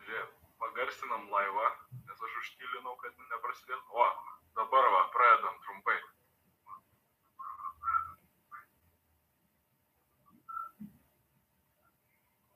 [0.04, 0.30] Žiūrėk,
[0.66, 1.72] pagarsinam laivą
[2.28, 4.04] aš užtilinau, kad neprasidėtų.
[4.04, 4.10] O,
[4.60, 5.98] dabar va, pradedam trumpai.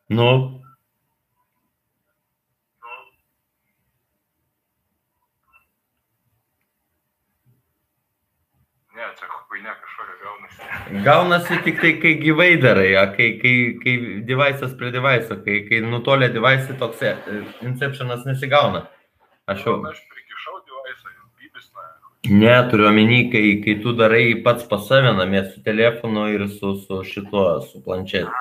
[0.10, 0.30] Nu,
[8.98, 11.02] Ne, čia huinė kažkokia gaunasi.
[11.06, 13.52] gaunasi tik tai, kai gyvai darai, a kai, kai,
[13.84, 13.94] kai
[14.26, 17.04] devaisas prie devaiso, kai, kai nutolė devaisai toks
[17.62, 18.88] inceptionas nesigauna.
[19.48, 19.78] Aš jau.
[19.88, 21.86] Aš prikišau devaisą, bibis, na.
[22.42, 26.74] Ne, turiu omeny, kai, kai tu darai pats pas save namie su telefonu ir su,
[26.82, 28.34] su šituo, su planšetu.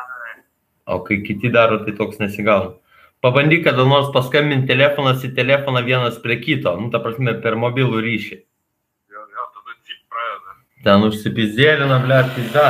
[0.91, 2.75] O kai kiti daro, tai toks nesigauna.
[3.23, 8.03] Pabandyk kada nors paskambinti telefonas į telefoną vienas prie kito, nu, ta prasme, per mobilų
[8.03, 8.37] ryšį.
[9.15, 10.59] Jo, jo, tada cip pradeda.
[10.89, 12.69] Ten užsipizdėlina, ble, pizda.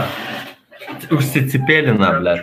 [1.16, 2.36] Užsicipėlina, ble.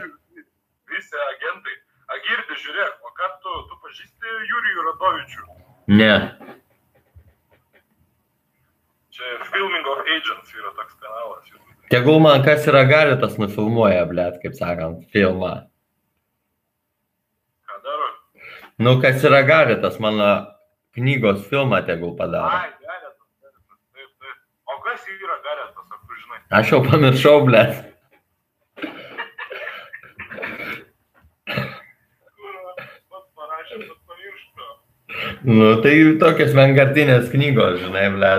[0.94, 1.78] Visi agentai.
[2.18, 5.63] Agirdi, žiūrėk, o ką tu, tu pažįsti Jurijų Radovičių?
[5.88, 6.38] Ne.
[9.12, 11.52] Čia Filming of Agents yra toks kanalas.
[11.92, 15.52] Tegul man kas yra gali, tas nufilmuoja, ble, kaip sakant, filmą.
[17.68, 18.08] Ką daro?
[18.80, 20.30] Nu, kas yra gali, tas mano
[20.96, 22.50] knygos filmą tegul padaro.
[22.50, 24.38] Ai, Garetas, Garetas, taip, taip.
[24.72, 26.40] O kas yra Garetas, ar tu žinai?
[26.62, 27.64] Aš jau pamiršau, ble.
[32.40, 32.56] Kur,
[33.12, 34.72] pats parašė, bet pamiršta.
[35.43, 38.31] Nu, tai tokios vengartinės knygos, žinai, ble.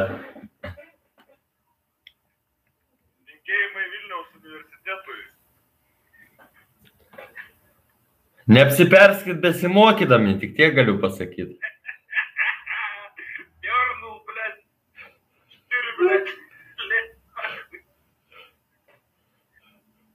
[3.30, 5.20] Linkėjimai Vilniaus universitetui.
[8.56, 11.60] Neapsiperskit besimokydami, tik tiek galiu pasakyti.
[13.66, 14.64] Дернул, блядь.
[15.52, 16.34] Четыре, блядь.
[16.86, 17.14] Блядь.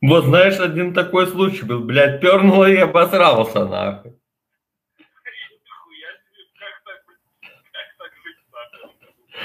[0.02, 4.17] Вот знаешь, один такой случай был, блядь, пернуло и обосрался, нахуй.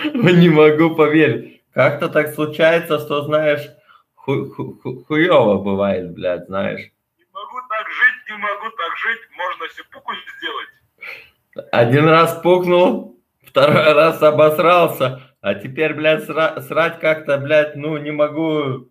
[0.15, 1.63] Не могу поверить.
[1.73, 3.69] Как-то так случается, что, знаешь,
[4.15, 6.81] ху- ху- ху- хуёво бывает, блядь, знаешь.
[7.19, 9.21] Не могу так жить, не могу так жить.
[9.37, 11.69] Можно сипуку сделать.
[11.73, 18.11] Один раз пукнул, второй раз обосрался, а теперь, блядь, сра- срать как-то, блядь, ну, не
[18.13, 18.89] могу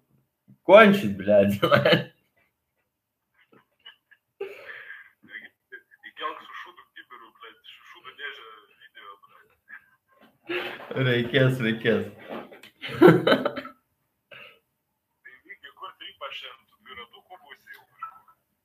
[0.63, 1.59] кончить, блядь.
[10.93, 12.05] Reikės, reikės.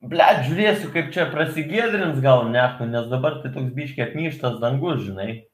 [0.09, 5.49] Blet, žiūrėsiu, kaip čia prasigėdrins gal neku, nes dabar tai toks biškiai apmyštas dangus, žinai.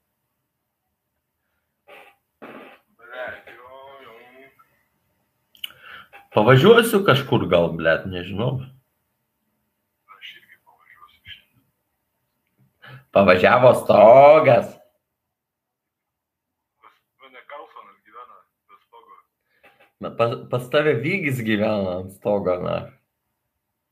[6.35, 8.57] Pavažiuosiu kažkur gal, blet, nežinau.
[10.11, 13.05] Aš irgi pavažiuosiu šiandien.
[13.15, 14.73] Pavažiavo stogas.
[17.25, 18.37] Mane Kalfanas gyvena
[18.69, 19.15] be stogo.
[20.01, 22.75] Na, pas, pas tave Vygis gyvena ant stogo, na.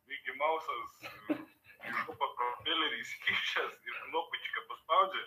[0.04, 0.90] Vygi mausas,
[1.88, 5.24] iškupa propellerį įsikišęs ir knopučiką paspaudžia.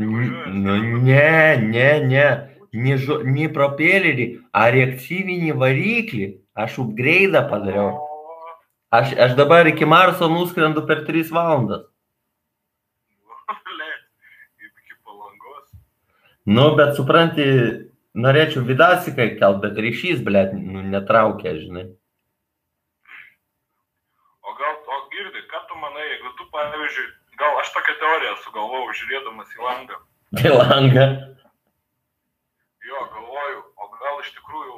[0.00, 1.28] Nu, ne,
[1.60, 2.24] ne, ne.
[2.72, 4.26] Ni, žu, ni propelerį,
[4.56, 6.30] ar reaktyvinį variklį.
[6.56, 7.92] Aš upgraidą padariau.
[8.96, 11.84] Aš, aš dabar iki Marso nuskrendu per 3 valandas.
[16.46, 17.44] Nu, bet supranti,
[18.14, 21.86] norėčiau vidasiką kelt, bet ryšys, blėt, nu, netraukia, žinai.
[24.46, 28.92] O gal, o girdi, ką tu manai, jeigu tu, pavyzdžiui, Gal aš tokią teoriją sugalvojau
[28.96, 29.96] žiūrėdamas į langą.
[30.38, 31.04] Tai langą.
[32.86, 34.76] Jo, galvoju, o gal iš tikrųjų,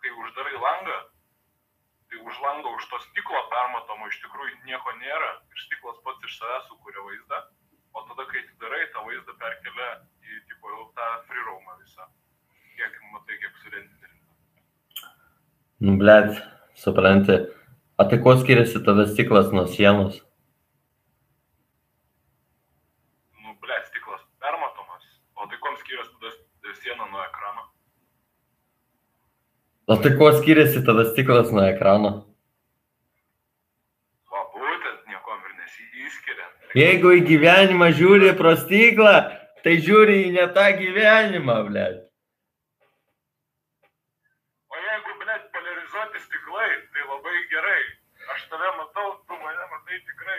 [0.00, 0.96] kai uždarai langą,
[2.08, 6.38] tai už lango, už to stiklo permatomo iš tikrųjų nieko nėra ir stiklas pats iš
[6.38, 7.42] savęs sukuria vaizdą,
[7.92, 9.90] o tada, kai atidarai, tą vaizdą perkelia
[10.36, 12.08] į tipo, jau tą freeroomą visą.
[12.76, 14.06] Kiek matai, kiek surendinti.
[15.84, 16.36] Nu, blėt,
[16.76, 17.36] supranti.
[17.96, 20.18] O tai kuo skiriasi tada stiklas nuo sienos?
[23.40, 25.04] Nu, ble, stiklas permatomas.
[25.36, 27.64] O tai kom skiriasi tada siena nuo ekrano?
[29.88, 32.12] O tai kuo skiriasi tada stiklas nuo ekrano?
[34.28, 36.52] Va, būtent niekom ir nesiskiria.
[36.76, 39.16] Jeigu į gyvenimą žiūri pro stiklą,
[39.66, 42.02] tai žiūri į ne tą gyvenimą, blėt.
[44.70, 47.80] O jeigu, ble, polarizuoti stiklai, tai labai gerai.
[48.36, 50.38] Aš tave matau, tu mane matai tikrai.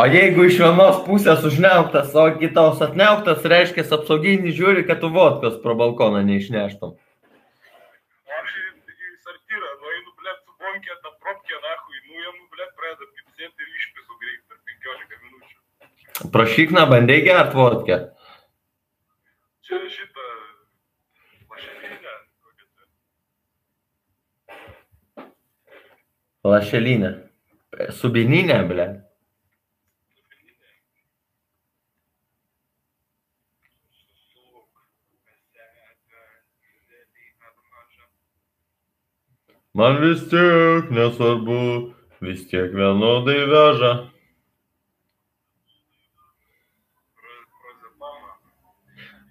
[0.00, 5.60] O jeigu iš vienos pusės užneuktas, o kitos atneuktas, reiškia apsauginį žiūri, kad tu vodkos
[5.60, 6.96] pro balkoną neišneštum.
[8.38, 8.64] Aš į,
[9.26, 14.40] sartyrą nueinu, ble, su bonkė, tą propkę, nahui, nuėmu, ble, pradeda pipsėti ir išpisu greit
[14.48, 16.32] per 15 minučių.
[16.32, 18.00] Prašykna, bandai gert vodkę.
[19.72, 20.24] Čia šitą
[21.48, 22.14] lašelinę,
[22.44, 22.84] kokią čia.
[26.42, 27.10] Lašelinė.
[27.94, 28.86] Subininė, ble.
[39.72, 41.60] Man vis tiek nesvarbu,
[42.26, 43.92] vis tiek vienodai veža.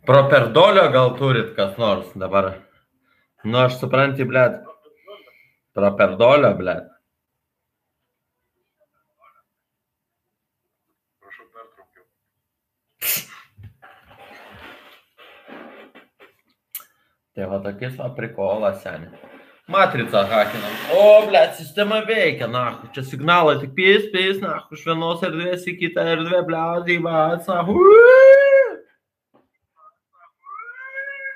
[0.07, 2.49] Pro- perdolio gal turit kas nors dabar?
[3.43, 4.57] Nu, aš supranti, blėt.
[5.77, 6.89] Pro perdolio, blėt.
[17.35, 19.29] Tai va tokis va prikolas, seniai.
[19.71, 20.73] Matrica hakinam.
[20.97, 22.63] O, blėt, sistema veikia, na,
[22.95, 27.61] čia signalai tik pys, pys, na, iš vienos erdvės į kitą erdvę, blėt, į vatsą.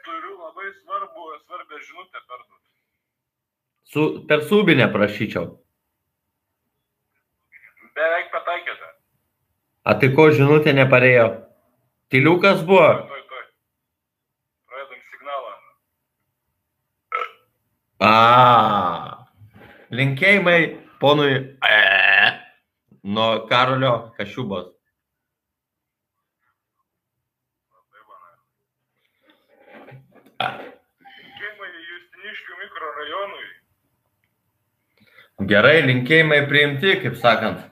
[0.08, 2.68] Turiu labai svarbu, svarbę žinutę perduoti.
[3.94, 5.46] Su, per subinę prašyčiau.
[7.96, 8.88] Beveik pataikėte.
[9.86, 11.30] A tai ko žinutė neparėjo?
[12.12, 13.15] Tiliukas buvo.
[18.00, 19.28] A.
[19.96, 20.60] Linkėjimai
[21.00, 21.78] ponui e,
[23.04, 24.66] nuo Karolio na.
[31.06, 33.48] Linkėjimai Justiniškių mikrorajonui.
[35.52, 37.64] Gerai, linkėjimai priimti, kaip sakant.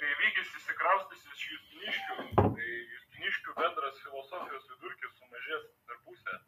[0.00, 6.40] Kai lygis įsikraustys iš Justiniškių, tai Justiniškių bendras filosofijos vidurkis sumažės per pusę.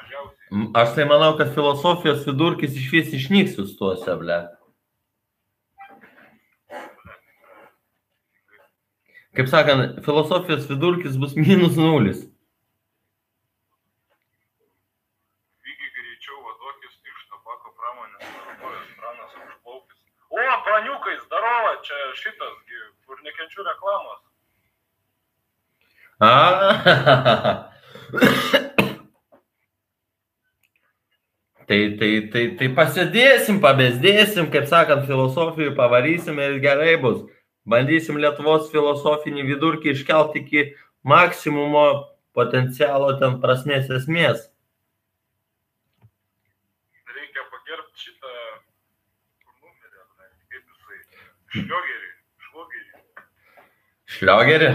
[0.00, 0.35] Mažiausiai.
[0.35, 4.36] M, Aš tai manau, kad filosofijos vidurkis iš vis išnyks jūs tuose, ble.
[9.34, 12.22] Kaip sakant, filosofijos vidurkis bus minus nulis.
[15.66, 19.98] Vygi greičiau vadokis iš tabako pramonės darbuojas pranas užplaukis.
[20.30, 22.54] O, praniukai, zdarova, čia šitas,
[23.02, 24.22] kur nekenčiu reklamos.
[26.22, 26.32] A.
[31.66, 37.24] Tai, tai, tai, tai pasėdėsim, pabesdėsim, kaip sakant, filosofijų pavarysim ir gerai bus.
[37.66, 40.62] Bandysim Lietuvos filosofinį vidurkį iškelti iki
[41.02, 41.86] maksimumo
[42.38, 44.46] potencialo ten prasmės esmės.
[47.18, 48.30] Reikia pagerbti šitą,
[49.58, 50.98] numerį, ne, kaip jisai.
[51.56, 52.10] Šliogerį,
[52.46, 52.90] šlogerį.
[54.18, 54.70] Šliogerį.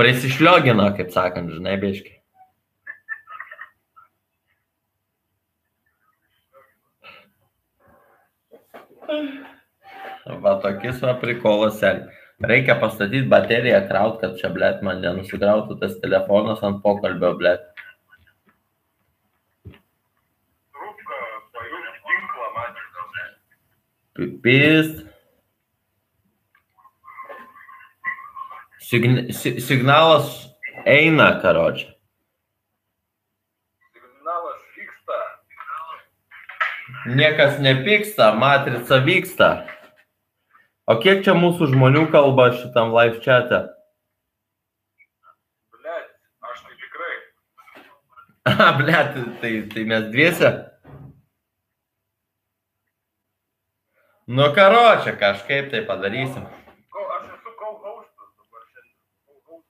[0.00, 2.19] Prisišliogino, kaip sakant, žinai, beški.
[10.40, 12.04] Va tokis va prikolas, sel.
[12.40, 17.66] Reikia pastatyti bateriją, kraut, kad čia, blėt, man nenusikrautų tas telefonas ant pokalbio, blėt.
[24.16, 25.04] Pipist.
[28.90, 30.32] Sign si signalas
[30.84, 31.92] eina, karočią.
[33.92, 35.20] Signalas vyksta.
[37.06, 39.50] Niekas nepyksta, matrica vyksta.
[40.90, 43.60] O kiek čia mūsų žmonių kalba šitam live chat'e?
[45.76, 46.10] Blet,
[46.50, 47.14] aš tai tikrai.
[48.50, 50.50] A, blėt, tai, tai mes dviese?
[54.30, 56.44] Nu, karočią, kažkaip tai padarysim.
[56.44, 59.64] Aš esu co-hostas dabar šiandien.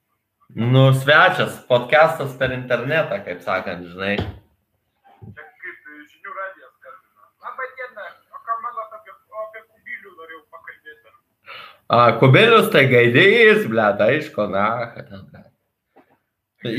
[0.73, 4.17] Nu, svečias, podcastas per internetą, kaip sakant, žinai.
[4.19, 7.25] Čia kaip e, žinių radijas skambina.
[7.47, 8.05] Labą dieną,
[8.37, 11.09] o ką manot apie, o apie kubilių norėjau pakalbėti.
[11.91, 13.65] A, kubilius tai gaidys,
[14.95, 15.49] kad ten, blėt.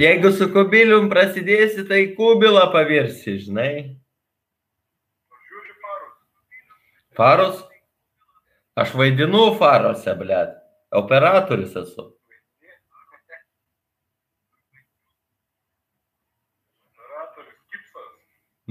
[0.01, 3.73] Jeigu su kubilium prasidėsi, tai kubilą pavirsi, žinai.
[7.19, 7.61] Faros?
[8.73, 10.57] Aš vaidinu farose, blėt.
[10.97, 12.09] Operatorius esu.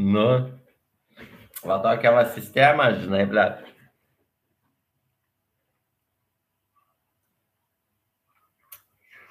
[0.01, 0.25] Nu,
[1.69, 3.59] va tokia va sistema, žinai, blėt.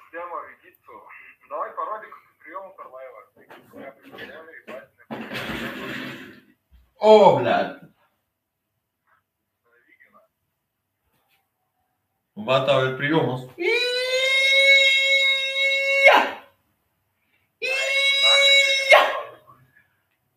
[0.05, 0.95] Sistema Vigitsu.
[1.51, 3.21] Davai parodyk, kokių prijomų per laivą.
[3.35, 5.03] Taigi, kurią prieškeliavai, batinę,
[7.01, 7.79] Blėt.
[9.65, 10.19] Savigina.
[12.45, 13.47] Va tau ir prijumus.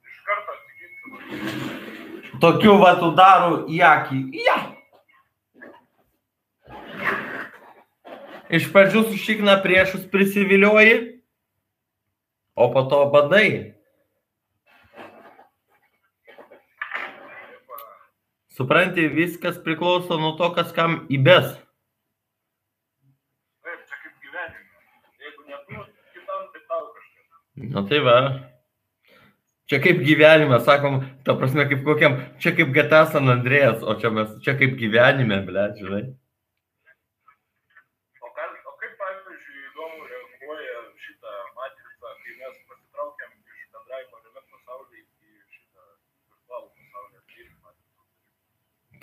[0.08, 2.40] Iš karto atsiginsiu.
[2.40, 4.22] Tokių va tų darų į akį.
[4.46, 4.56] Ja.
[8.54, 11.20] Iš pradžių su šikna priešus prisivilioji,
[12.56, 13.73] o po to badai.
[18.54, 21.46] Supranti, viskas priklauso nuo to, kas kam įbes.
[23.66, 24.76] Taip, čia kaip gyvenime.
[25.24, 27.72] Jeigu ne tu, kitam, tai tau kažkas.
[27.74, 28.18] Na tai va.
[29.66, 34.14] Čia kaip gyvenime, sakom, ta prasme, kaip kokiam, čia kaip GTA San Andrėjas, o čia
[34.14, 36.02] mes, čia kaip gyvenime, ble, žinai.
[38.20, 40.78] O, gal, o kaip, pavyzdžiui, įdomu reaguoja
[41.08, 47.18] šitą matricą, kai mes pasitraukiam iš bendravimo realiam pasaulyje į šitą virtualų pasaulį.
[47.32, 48.02] Kaip matricą?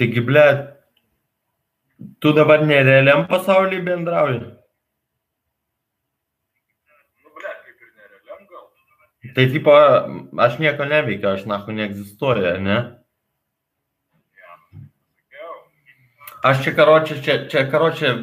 [0.01, 0.45] Taigi, ble,
[2.21, 4.39] tu dabar nerealiam pasaulyje bendrauji.
[7.21, 8.65] Nu, ble, kaip ir nerealiam gal.
[9.37, 9.77] Tai tipo,
[10.47, 12.79] aš nieko neveikiu, aš nahu neegzistuoju, ne?
[15.05, 15.55] Sakiau.
[16.49, 18.15] Aš čia karočią, čia, čia karočią,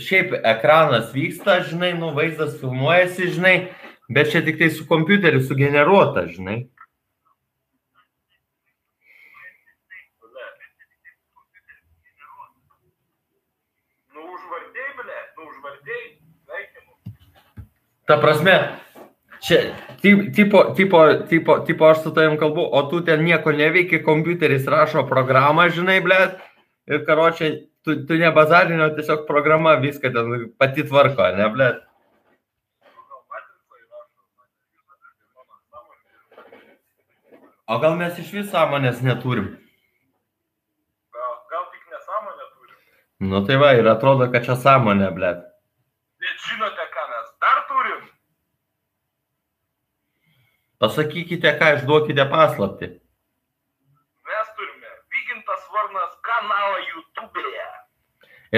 [0.00, 3.56] šiaip ekranas vyksta, žinai, nu vaizdas filmuojasi, žinai,
[4.08, 6.62] bet čia tik tai su kompiuteriu sugeneruota, žinai.
[10.22, 10.48] Ble.
[14.16, 16.08] Nu, užvardėjai, ble, nu, užvardėjai.
[16.48, 16.90] Sveikinu.
[18.06, 18.54] Ta prasme,
[19.42, 19.60] čia,
[20.02, 24.66] ti- tipo, tipo, tipo, tipo, aš su tavim kalbu, o tu ten nieko neveiki, kompiuteris
[24.66, 26.18] rašo programą, žinai, ble,
[26.90, 27.52] ir karočią,
[27.84, 31.70] tu, tu ne bazarinio, tiesiog programa viską ten pati tvarko, ne, sąmonė.
[37.72, 39.46] O gal mes iš vis sąmonės neturim?
[41.14, 42.78] Gal, gal tik nesąmonę turim.
[43.30, 45.30] Nu tai va, ir atrodo, kad čia sąmonė, ble.
[46.22, 48.02] Bet žinote, ką mes dar turim?
[50.82, 52.86] Pasakykite, ką išduokite paslapti.
[54.28, 57.68] Mes turime Vygintas Varnas kanalą YouTube'e.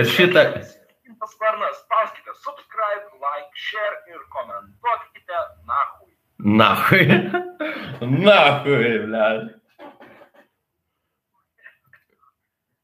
[0.00, 6.12] Ir šitą, Vygintas Varnas, spauskite subscribe, like, share ir komentuokite nahui.
[6.38, 7.04] nahui,
[8.26, 9.28] nahui, ble.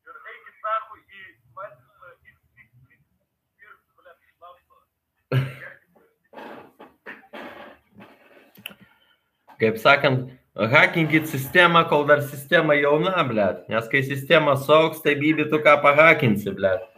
[0.04, 1.24] Ir eikit nahui į
[1.56, 2.68] matricą ir ir
[3.64, 4.76] ir ble, šnapsą.
[9.60, 13.50] Kaip sakant, hakinkit sistemą, kol dar sistema jauna, ble.
[13.68, 16.90] Nes kai sistema sauks, tai bibi tu ką pahakinsi, vykiu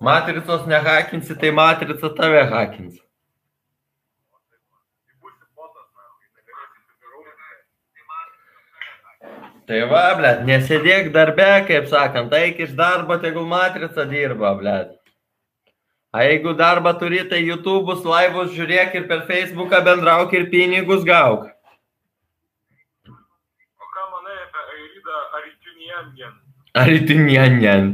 [0.00, 2.98] matricos nehakinsi, tai matrica tave hakins.
[9.68, 14.76] Tai va, ble, nesėdėk darbe, kaip sakant, eik iš darbo, tegul matrica dirba, ble.
[16.12, 21.48] A jeigu darbą turi, tai YouTube'us, laivus žiūrėk ir per Facebooką bendrauk ir pinigus gauk.
[23.08, 26.36] O ką manai apie Airidą Aritunianien?
[26.78, 27.88] Ar tu niandien?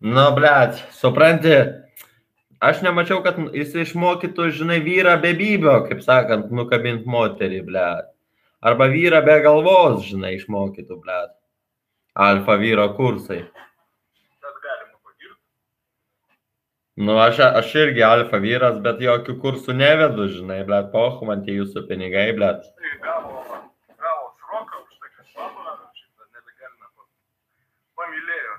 [0.00, 1.54] Nu, blėt, supranti,
[2.62, 8.10] aš nemačiau, kad jis išmokytų, žinai, vyrą be bybio, kaip sakant, nukabint moterį, blėt.
[8.66, 11.34] Arba vyrą be galvos, žinai, išmokytų, blėt.
[12.26, 13.44] Alfa vyro kursai.
[16.96, 21.58] Nu, aš, aš irgi alfa vyras, bet jokių kursų nevedu, žinai, blėt, poch, man tie
[21.58, 22.62] jūsų pinigai, blėt.
[22.64, 23.42] Tai gavo,
[24.00, 26.88] gavo sroką už tai, kad šlamą šitą nelegalina
[28.00, 28.54] pamylėjo.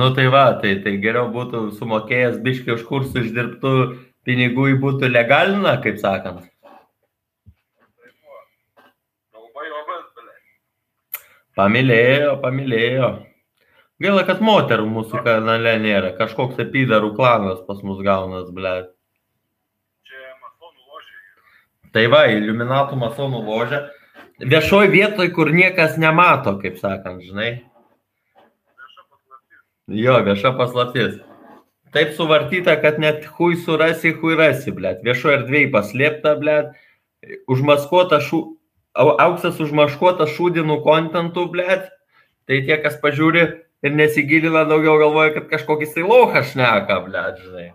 [0.00, 3.74] Nu tai va, tai, tai geriau būtų sumokėjęs biškių už kursų išdirbtų
[4.24, 6.48] pinigų į būtų legalina, kaip sakant.
[6.48, 8.08] Tai
[11.60, 13.18] pamilėjo, pamilėjo.
[14.00, 16.14] Gaila, kad moterų mūsų kanale nėra.
[16.16, 18.72] Kažkoks apydarų klanas pas mus gaunas, ble.
[20.08, 21.16] Čia masonų ložė.
[21.92, 23.82] Tai va, iliuminatų masonų ložė.
[24.40, 27.50] Viešoj vietoj, kur niekas nemato, kaip sakant, žinai.
[28.80, 29.60] Vieša paslaptis.
[30.00, 31.18] Jo, vieša paslaptis.
[31.92, 35.04] Taip suvartyta, kad net hui surasi, hui rasi, blėt.
[35.04, 36.72] Viešo erdvėje paslėpta, blėt.
[37.52, 38.46] Užmaskuota šu...
[38.96, 41.90] au- Auksas užmaškuota šūdinų kontentų, blėt.
[42.48, 43.50] Tai tie, kas pažiūri
[43.86, 47.68] ir nesigilina daugiau, galvoja, kad kažkokį tai lauką šneka, blėt, žinai.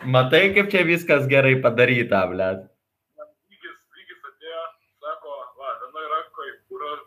[0.00, 2.22] Matai, kaip čia viskas gerai padaryta.
[2.32, 4.62] Man lygis, lygis atėjo,
[5.04, 6.48] sako, va, vienoj rankoj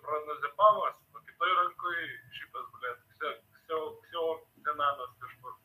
[0.05, 1.97] pranazipamas, o kitoj rankoj
[2.37, 4.27] šitas, ksio, ksio, ksio
[4.67, 5.57] senanas kažkur.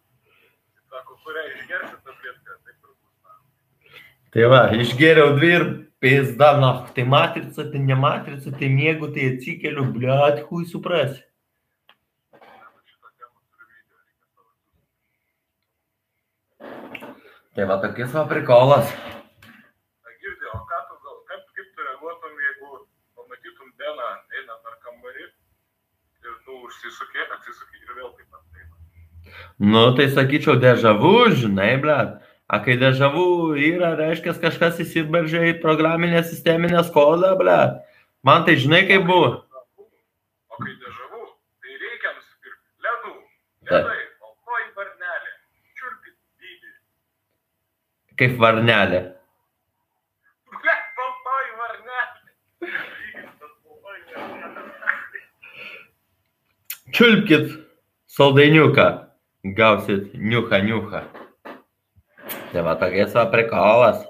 [0.89, 3.13] Sako, kurią išgersi tabletkę, taip ir bus.
[3.21, 3.37] na.
[4.39, 5.63] Tai va, išgėriau dvi ir
[5.99, 11.25] pizda, na, tai matrica, tai ne matrica, tai mėgų, tai atsikeliu, blėt, hui suprasi.
[17.59, 18.95] Tai va, tokis va prikolas.
[20.23, 22.81] Girdi, o ką tu gal, kaip, kaip tu reaguotum, jeigu
[23.19, 24.09] pamatytum Beną
[24.39, 28.47] einant per kambarį ir tu užsisukė, atsisukė ir vėl taip pat.
[29.59, 32.21] Nu, tai sakyčiau, dežavu, žinai, blėt.
[32.49, 37.83] A kai dežavu yra, reiškia, kažkas įsiberžė į programinę sisteminę kodą, blėt.
[38.25, 39.45] Man tai žinai, kaip buvo.
[40.49, 41.27] O kai dežavu,
[41.61, 43.13] tai reikia nusipirkti ledų,
[43.69, 45.35] ledai, baltoji varnelė,
[45.77, 46.73] čiulpit dydį.
[48.25, 49.03] Kaip varnelė.
[50.57, 52.33] Ble, baltoji varnelė.
[56.97, 57.55] Čiulpkit
[58.17, 58.91] saldainiuką.
[59.55, 61.05] Gausit niucha, niucha.
[62.53, 64.01] Tai va, tokias va prikolas.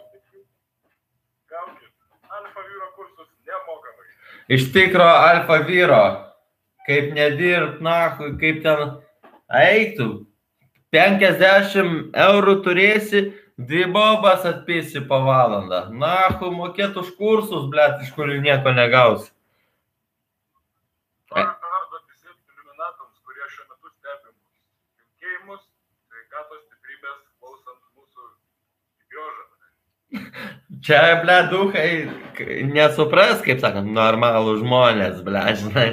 [4.49, 6.05] Iš tikro alfa vyro,
[6.86, 7.99] kaip nedirb, na,
[8.41, 8.84] kaip ten
[9.53, 10.09] eitų.
[10.95, 13.26] 50 eurų turėsi,
[13.61, 15.82] dvi bobas atpisi po valandą.
[15.93, 19.28] Na, mokėt už kursus, blėt, iš kurių nieko negausi.
[21.28, 24.55] Noriu perduoti visiems iliuminatams, kurie šiuo metu stebi mus.
[24.97, 25.62] Linkėjimus,
[26.09, 28.22] sveikatos stiprybės, klausant mūsų
[29.12, 29.45] biožą.
[30.84, 31.88] Čia, blėt, duhai,
[32.70, 35.88] nesupras, kaip sakant, normalų žmonės, blėt, žinai.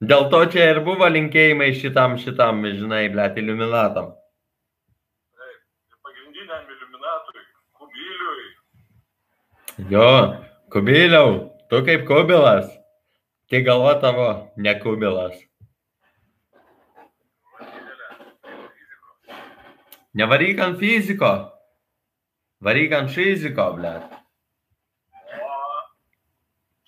[0.00, 3.10] Dėl to čia ir buvo linkėjimai šitam, šitam, žinai.
[5.36, 5.58] Taip,
[5.92, 7.44] ir pagrindiniam iliuminatui,
[7.76, 8.48] kubiliui,
[9.92, 10.08] Jo,
[10.72, 11.36] kubiliau,
[11.68, 12.66] tu kaip kubilas.
[13.50, 15.36] Tik galva tavo, ne kubilas.
[20.14, 21.59] Nevaryk ant fiziko.
[22.62, 23.92] Varyk ant fiziko, ble.
[23.96, 25.54] O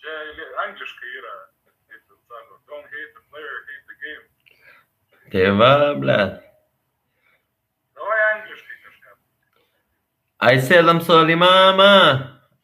[0.03, 1.35] čia li- angliškai yra,
[1.89, 4.25] kaip ten sako, don't hate the player, hate the game.
[5.33, 6.19] Tai va, ble.
[7.97, 9.11] Davai angliškai kažką.
[10.41, 11.93] I said I'm sorry, mama.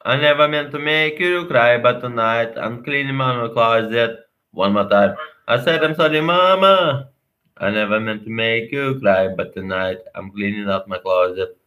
[0.05, 4.19] I never meant to make you cry, but tonight I'm cleaning my closet
[4.53, 5.17] one more time.
[5.47, 7.09] I said I'm sorry, mama.
[7.57, 11.58] I never meant to make you cry, but tonight I'm cleaning out my closet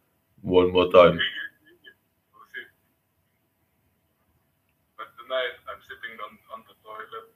[0.42, 1.18] one more time.
[4.98, 7.26] But tonight I'm sitting on, on the toilet.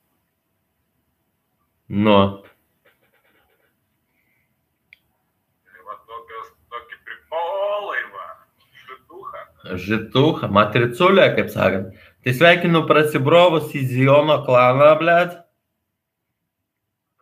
[8.86, 9.40] Šituha.
[9.74, 11.94] žitucha, matriculė, kaip sakant.
[12.26, 15.16] Tai sveikinu prasibrovus į Ziono klaną, ble.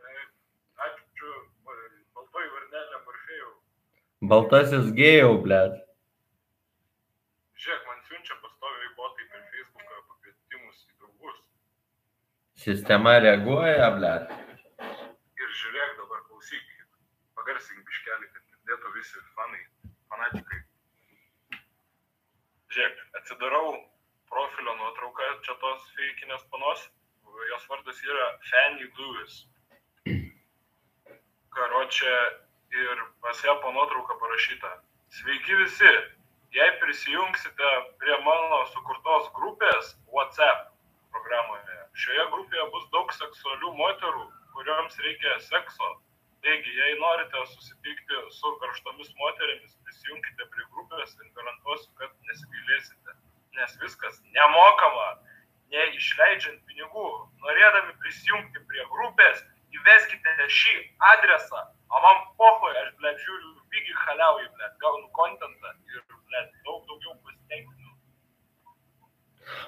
[0.00, 0.28] Taip.
[0.86, 1.32] Ačiū,
[2.16, 3.50] baltoji varnelė Morfėjau.
[4.30, 5.56] Baltasis gėjau, ble.
[7.60, 11.40] Žiūrėk, man siunčia pastoviai botai per Facebooką pakvietimus į draugus.
[12.62, 14.12] Sistema reaguoja, ble.
[15.42, 16.86] Ir žiūrėk dabar klausykit.
[17.36, 19.60] Pagarsink biškelį, kad girdėtų visi fanai,
[20.14, 20.60] fanatikai.
[22.72, 23.74] Žiūrėk, atsidarau
[24.32, 26.86] profilio nuotrauką čia tos feikinės panos.
[27.50, 29.36] Jos vardas yra Fanny Lewis.
[31.54, 32.16] Karočią
[32.82, 34.70] ir pas ją po nuotrauką parašyta.
[35.14, 35.90] Sveiki visi,
[36.54, 37.70] jei prisijungsite
[38.02, 40.70] prie mano sukurtos grupės WhatsApp
[41.14, 45.90] programoje, šioje grupėje bus daug seksualių moterų, kuriuoms reikia sekso.
[46.44, 53.16] Taigi, jei norite susitikti su karštomis moterimis, prisijunkite prie grupės ir garantuosiu, kad nesigailėsite.
[53.58, 55.06] Nes viskas nemokama,
[55.72, 57.06] neišleidžiant pinigų.
[57.46, 59.40] Norėdami prisijungti prie grupės,
[59.78, 60.76] įveskite šį
[61.14, 61.64] adresą.
[61.94, 64.70] O man pohoj, aš, ble, žiūriu, pigi haliauju, ble.
[64.82, 65.04] Gal,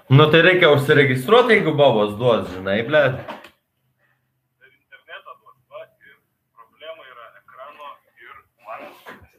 [0.09, 3.01] Nu tai reikia užsiregistruoti, jeigu bobos duos, žinai, ble.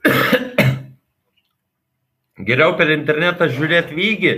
[2.49, 4.33] Geriau per internetą žiūrėti vygį,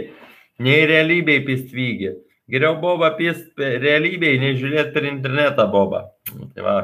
[0.61, 2.11] nei realybėj pist vygį.
[2.53, 6.01] Geriau bobą pist realybėj, nei žiūrėti per internetą bobą.
[6.37, 6.77] Nu, Tai va,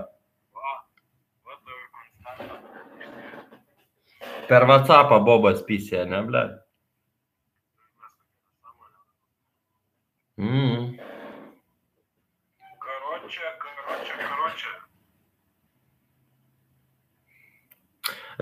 [4.50, 6.65] per WhatsAppą bobas pisė, ne, ble.
[10.38, 10.98] Mm.
[12.86, 14.74] Karočią, karočią, karočią.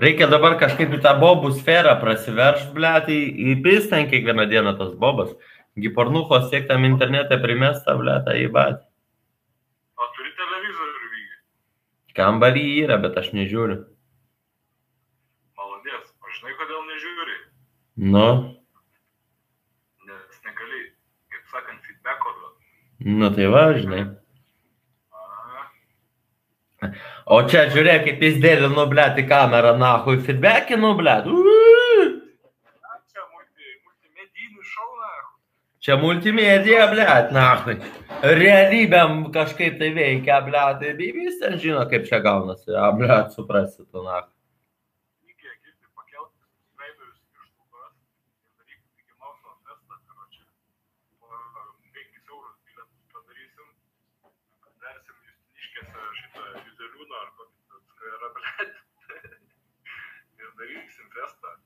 [0.02, 3.18] Reikia dabar kažkaip į tą bobų sferą prasiveršt, ble, tai
[3.52, 5.30] įpis ten kiekvieną dieną tas bobas.
[5.78, 8.82] Gi pornuchos tiek tam internete primesta, ble, tai į bat.
[9.94, 11.38] O turi televizorių vygi?
[12.18, 13.78] Kambarį yra, bet aš nežiūriu.
[15.62, 16.10] Maladės.
[16.10, 17.38] O žinai, kodėl nežiūri?
[18.10, 18.28] Nu,
[20.04, 20.80] Nes negali,
[21.30, 22.66] kaip sakant, feedbacko duoti.
[23.04, 24.04] Nu tai va, žinai.
[27.34, 30.18] O čia žiūrėk, kaip jis dėlė, nu, ble, į kamerą, nahui.
[30.20, 32.04] Uuu.
[32.84, 33.70] a, čia multi.
[35.84, 37.78] Čia multimedija, ble, nahui.
[38.40, 43.82] Realybėm kažkaip tai veikia, ble, tai bybys ten žino, kaip čia gaunasi, a, ble, suprasi
[43.84, 44.30] tu, nahui.
[45.28, 50.44] Lygiai, girdi, pakelti subscriberius iš lubas ir daryti Mickey Mouse festą, karočią.
[51.20, 51.28] Po
[52.00, 53.68] 5 eurus bilietus padarysim.
[54.84, 58.74] Darsim justiniškėse šitą juzeliūną ar kokį ten skverą, blėt.
[60.40, 61.56] ir darysim festą.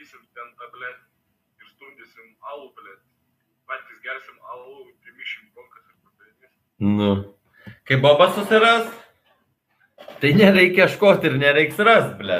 [0.00, 1.00] Pastatysim ten tą, blėt.
[1.60, 3.00] Ir stumdysim alų, blėt.
[3.68, 6.52] Patys gersim alų, primišim bonkas ir padarysim.
[6.96, 7.10] Nu.
[7.84, 8.86] Kai bobas susiras,
[10.22, 12.38] tai nereikia ieškoti ir nereiks rast, ble.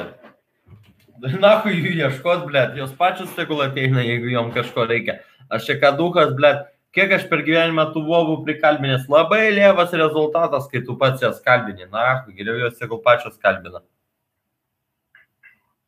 [1.43, 5.19] Nahui jų ieškot, ble, jos pačios tegul ateina, jeigu jom kažko reikia.
[5.53, 6.55] Aš čia ką duhas, ble,
[6.97, 11.85] kiek aš per gyvenimą tų bobų prikalbinęs, labai lievas rezultatas, kai tu pats jas kalbini.
[11.93, 13.85] Na, geriau jos tegul pačios kalbina.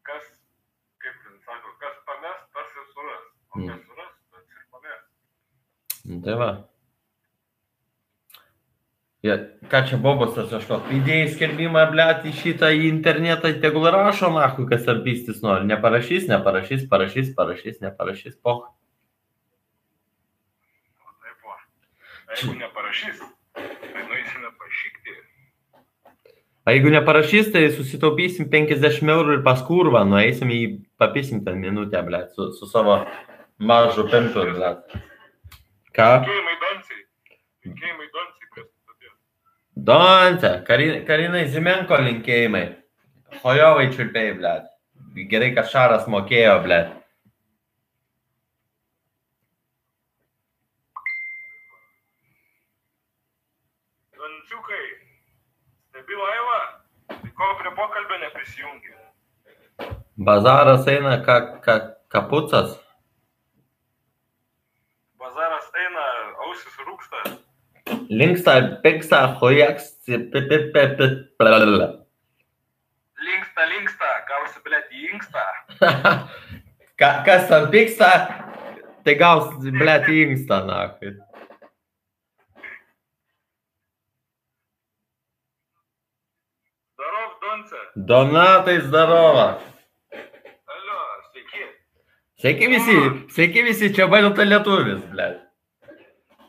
[0.03, 0.29] Kas,
[1.01, 3.23] kaip ten sako, kas pames, tas ir suras.
[3.23, 3.79] O Mm.
[6.23, 6.51] Tai va.
[9.23, 9.37] Ja,
[9.71, 10.89] ką čia bobas tas ieškot?
[10.91, 15.63] Įdėjai skelbimą, ble, į šitą į internetą, tegul rašo, nahui, kas ar pystis nori.
[15.69, 18.65] Neparašys, neparašys, parašys, parašys, neparašys, poch.
[20.99, 21.55] O taip va.
[22.35, 23.23] Jeigu neparašys,
[23.55, 25.15] tai nueisime pašykti.
[26.67, 30.61] A jeigu neparašys, tai susitaupysim 50 eurų ir pas kurvą, nueisim į
[30.99, 32.99] papysim ten minutę, ble, su, su savo
[33.59, 34.71] mažu pempiu, ble.
[35.93, 36.09] Ką?
[36.21, 37.03] Linkėjimai Doncijai.
[37.65, 38.33] Linkėjimai Doncijai.
[39.75, 42.65] Donce, Karin, Karinai Zimenko linkėjimai.
[43.41, 44.51] Hojovai čiulpiai, ble.
[45.31, 46.77] Gerai, kad Šaras mokėjo, ble.
[54.13, 54.85] Donciukai,
[55.89, 56.59] stebi laivą,
[57.09, 58.93] tai ko prie pokalbio neprisijungi.
[60.29, 61.79] Bazaras eina ka, ka,
[62.13, 62.77] kapucas.
[65.17, 66.05] Bazaras eina,
[66.45, 67.25] ausis rūksta.
[68.19, 68.53] Linksta,
[68.83, 69.85] piksta, hojaks.
[73.23, 75.45] Linksta, linksta, gausi blėt į inkstą.
[76.99, 78.09] Ka, kas tam piksta,
[79.05, 79.95] tai gaus, ble,
[80.25, 80.79] inksta, na.
[87.03, 87.75] Darov, Donce.
[87.95, 89.47] Donatai zdarova.
[90.73, 90.99] Alio,
[91.31, 91.63] sveiki.
[92.39, 92.95] Sveiki visi,
[93.35, 95.27] sveiki visi, čia bailta lietuvis, ble.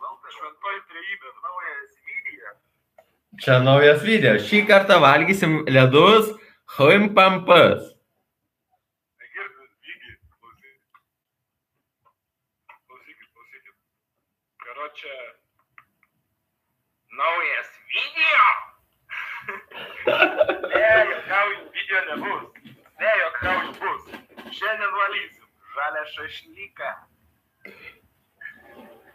[0.04, 2.54] Valda šventoji trejybė, naujas video.
[3.42, 4.36] Čia naujas video.
[4.38, 6.28] Šį kartą valgysim ledus
[6.76, 7.82] huimpampas.
[14.62, 15.16] Karočią,
[17.22, 18.46] naujas video.
[20.74, 22.46] ne, jokauju, video nebus.
[23.02, 24.02] Ne, jokauju, bus.
[24.54, 26.94] Šiandien valysim žalę šašlyką.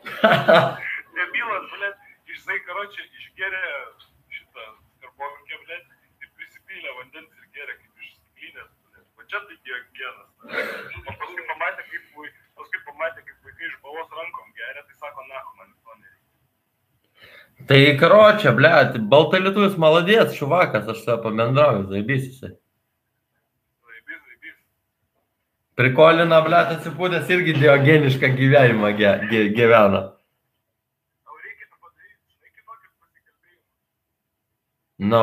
[1.16, 3.76] Debilas, blėt, išsai, karočią, išgeria
[6.80, 8.72] ir prisipylė vandens ir geria kaip iš stiklinės.
[9.18, 10.30] Va čia tai diogenas.
[11.08, 12.04] O paskui pamatė, kaip,
[12.56, 16.28] paskui pamatė, kaip vaikai iš balos rankom geria, tai sako, na, man to nereikia.
[17.68, 18.72] Tai karočią, ble,
[19.12, 22.40] balta lietuvis maladės, šuvakas, aš su pamendrauju, zaibysis.
[23.90, 24.56] Zaibys, zaibys.
[25.76, 30.08] Prikolina, ble, atsipūtęs irgi diogenišką gyvenimą ge, ge, gyvena.
[35.00, 35.20] Nu,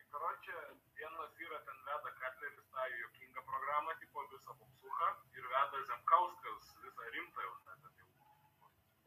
[0.00, 0.56] Tai karočią,
[0.98, 5.06] vienas vyras ten veda Katleris tą juokingą programą, tipo visą popsuchą,
[5.36, 7.72] ir veda Zemkauskas visą rimtą jau tą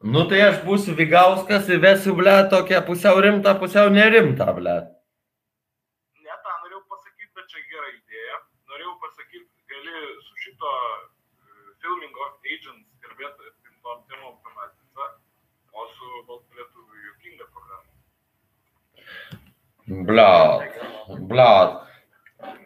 [0.04, 4.74] Nu tai aš būsiu Vigauskas ir vesiu, ble, tokią pusiau rimtą, pusiau nerimtą, ble.
[6.26, 8.36] Ne tą norėjau pasakyti, bet čia gera idėja.
[8.72, 9.94] Norėjau pasakyti, gali
[10.26, 10.82] su šito e,
[11.80, 13.54] filming agents kalbėti
[13.84, 15.04] tom temom pamatyta,
[15.72, 17.88] o su baltlietuviu juokinga programa.
[20.08, 20.62] Bliat,
[21.32, 21.70] bliat.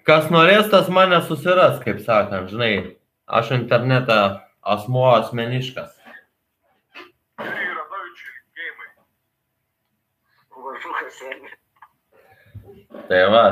[0.07, 2.75] Kas norės, tas mane susiras, kaip sakant, žinai.
[3.39, 4.19] Aš internete
[4.75, 5.91] asmuo asmeniškas.
[7.43, 8.89] Jurijui Radovičiui linkėjimai.
[10.69, 11.55] Važukas, seniai.
[13.09, 13.45] Tai va,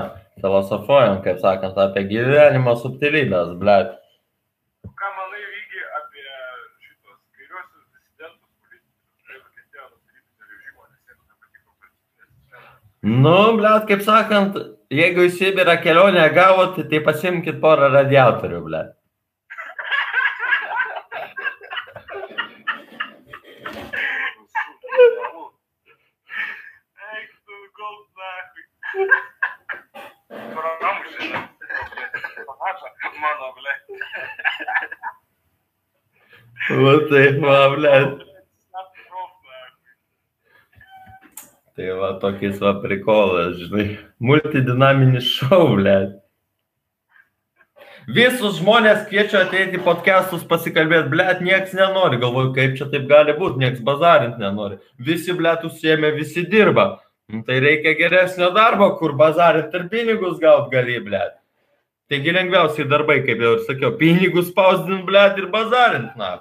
[0.43, 3.95] filosofuojam, kaip sakant, apie gyvenimo subtilybės, bliat.
[4.85, 6.24] Ką manai, Vygi, apie
[6.85, 8.51] šitos kairiosius disidentus
[9.24, 12.69] kurie nukentėjo nuo politinio režimo, nes jiems nepatiko sistema?
[13.24, 14.61] Nu, bliat, kaip sakant,
[14.93, 18.93] jeigu į Sibirą kelionę gavot, tai pasimkit porą radiatorių, bliat.
[27.16, 28.62] Eik tu, gold nahui.
[30.57, 31.27] Pramušė.
[32.49, 32.89] Panaša,
[33.22, 33.72] mano, ble.
[36.66, 38.26] Va taip, va, nahui.
[41.76, 43.98] Tai va, tokiais va prikolas, žinai.
[44.24, 46.14] Multidinaminis šou, bliat.
[48.16, 53.34] Visus žmonės kviečiu ateiti į podcastus pasikalbėti, blėt, nieks nenori, galvoju, kaip čia taip gali
[53.36, 54.78] būti, nieks bazarint nenori.
[54.97, 56.86] Visi, blėt, užsiemė, visi dirba.
[57.28, 61.36] Nu, tai reikia geresnio darbo, kur bazarint ir pinigus gaut gali, blėt.
[62.09, 66.37] Taigi lengviausiai darbai, kaip jau ir sakiau, pinigus spausdint, blėt, ir bazarint, na.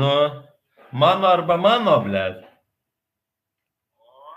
[0.00, 0.12] Nu,
[1.04, 2.44] mano arba mano, blėt.
[3.96, 4.36] O,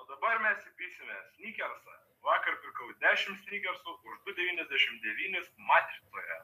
[0.00, 2.00] o dabar mes įpysime sneakersą.
[2.24, 6.42] Vakar pirkau 10 sneakersų už 2,99 matricoje.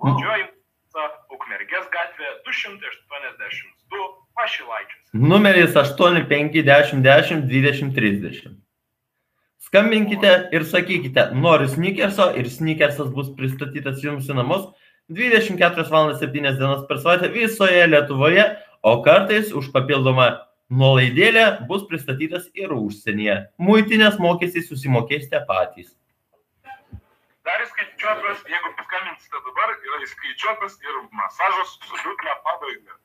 [0.00, 0.52] Didžioji
[1.34, 5.10] Ukmergės gatvė 282 Pašilaičiuose.
[5.14, 8.54] Numeris 85010 2030.
[9.64, 14.66] Skambinkite ir sakykite, noriu sneakerso ir sneakersas bus pristatytas jums į namus
[15.08, 16.14] 24 val.
[16.20, 18.44] 7 dienas per savaitę visoje Lietuvoje,
[18.82, 20.28] o kartais už papildomą
[20.70, 23.36] nuolaidėlę bus pristatytas ir užsienyje.
[23.58, 25.94] Muitinės mokesčiai susimokėsite patys.
[27.44, 33.00] Dar įskaičiuotas, jeigu paskambinsite dabar, yra įskaičiuotas ir masažas su liūdna pabaiga.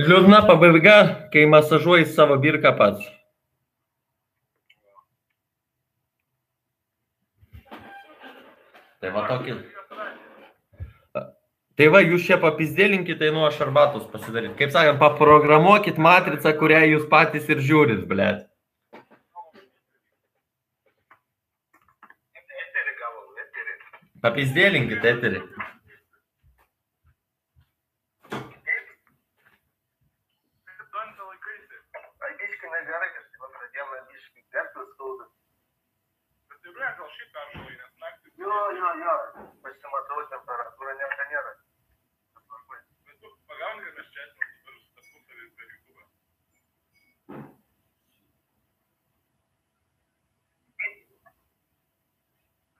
[0.00, 3.02] Liūdna pabaiga, kai masažuoji savo birką pats.
[9.00, 9.56] Tai va tokį.
[11.80, 14.54] Tai va, jūs čia papizdėlinkite, tai nu aš arbatos pasidaryt.
[14.60, 18.46] Kaip sakant, paprogramuokit matricą, kurią jūs patys ir žiūrit, blėt.
[23.00, 23.74] Gavom, eterį.
[24.24, 25.40] Papizdėlinkit, eterį.
[25.50, 25.70] Kaip
[31.00, 31.76] Dantė laikaisi.
[32.26, 35.26] Ai, biškai negerai, kažkaip antrą dieną biškai gertas skauda.
[36.50, 38.26] Bet tai ble, gal šiaip peržalai, nes naktį.
[38.42, 39.14] Jo, jo, jo.
[39.64, 41.52] Pasimatau, temperatūra nieko nėra.
[42.40, 42.80] Tvarkoj.
[43.06, 46.04] Bet tu pagauni, kad mes čia esame dabar su tarpusavį per YouTube.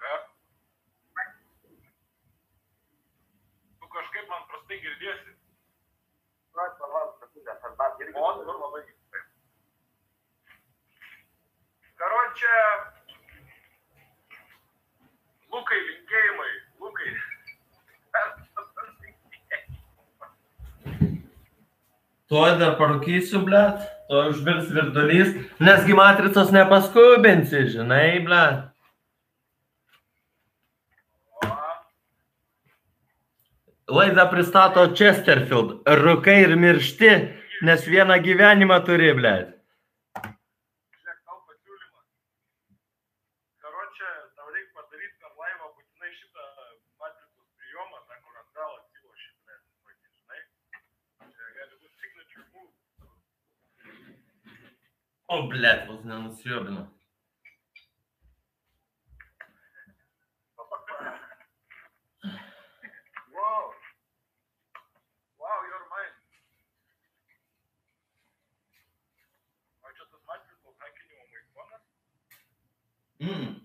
[0.03, 0.13] Ką?
[3.81, 3.87] Tu
[4.71, 5.33] prastai girdėsi.
[6.55, 8.15] Na, palauk, sekundės, arbat irgi.
[8.15, 9.25] O, dabar labai gerai.
[11.99, 12.61] Karočią.
[15.51, 16.53] Lukai, linkėjimai.
[16.81, 17.11] Lukai.
[22.31, 23.83] Tuoj dar parūkysiu, blėt.
[24.11, 25.35] Tuoj užvirs virdulys.
[25.59, 28.69] Nesgi matricos nepaskubinsi, žinai, blėt.
[31.43, 31.51] O,
[33.91, 35.71] Laidą pristato Chesterfield.
[36.01, 37.11] Rūkai ir miršti,
[37.67, 39.57] nes vieną gyvenimą turi, blėt.
[41.01, 42.07] žiūrėk, tau pasiūlymas.
[43.65, 46.47] Karočią, tau reikia padaryti per laivą būtinai šitą
[47.03, 49.59] matricos prijomą, tą, kur atgal atsilo šitą,
[50.21, 50.41] žinai.
[51.35, 52.73] Čia gali būti signature move.
[55.31, 56.87] O, blėt, vos nenusijobino.
[63.41, 63.73] Wow.
[65.41, 66.17] Wow, you're mine.
[69.81, 71.85] O čia tas matricos hackinimo maifonas?
[73.21, 73.61] Mm.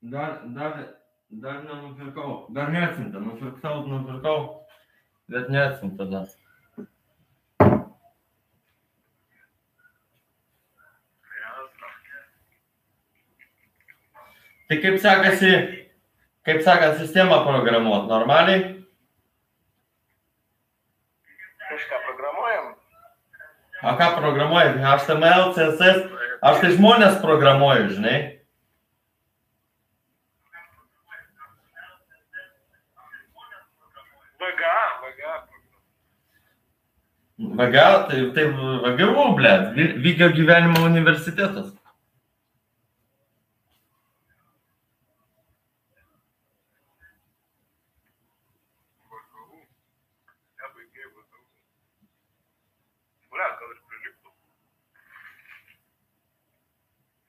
[0.00, 0.96] Dar, dar,
[1.28, 2.48] dar nenupirkau.
[2.54, 3.18] Dar neatsimta.
[3.18, 4.66] Nupirkau, nupirkau.
[5.28, 6.26] Bet neatsimta dar.
[14.68, 15.52] Tai kaip sekasi,
[16.42, 18.08] kaip sekasi sistemą programuoti?
[18.08, 18.60] Normaliai?
[21.68, 22.74] Kažką programuojam.
[23.82, 24.78] O ką programuoji?
[24.82, 26.15] HTML, CSS?
[26.44, 28.16] Aš tai žmonės programuoju, žinai.
[34.40, 35.34] VGA, VGA.
[37.38, 39.54] VGA, tai, tai VGU, ble,
[40.04, 41.72] Vykio gyvenimo universitetas.
[49.08, 49.60] VGU.
[50.60, 51.42] Nebaigėjau VGU.
[53.32, 54.34] Ble, gal ir priliptų.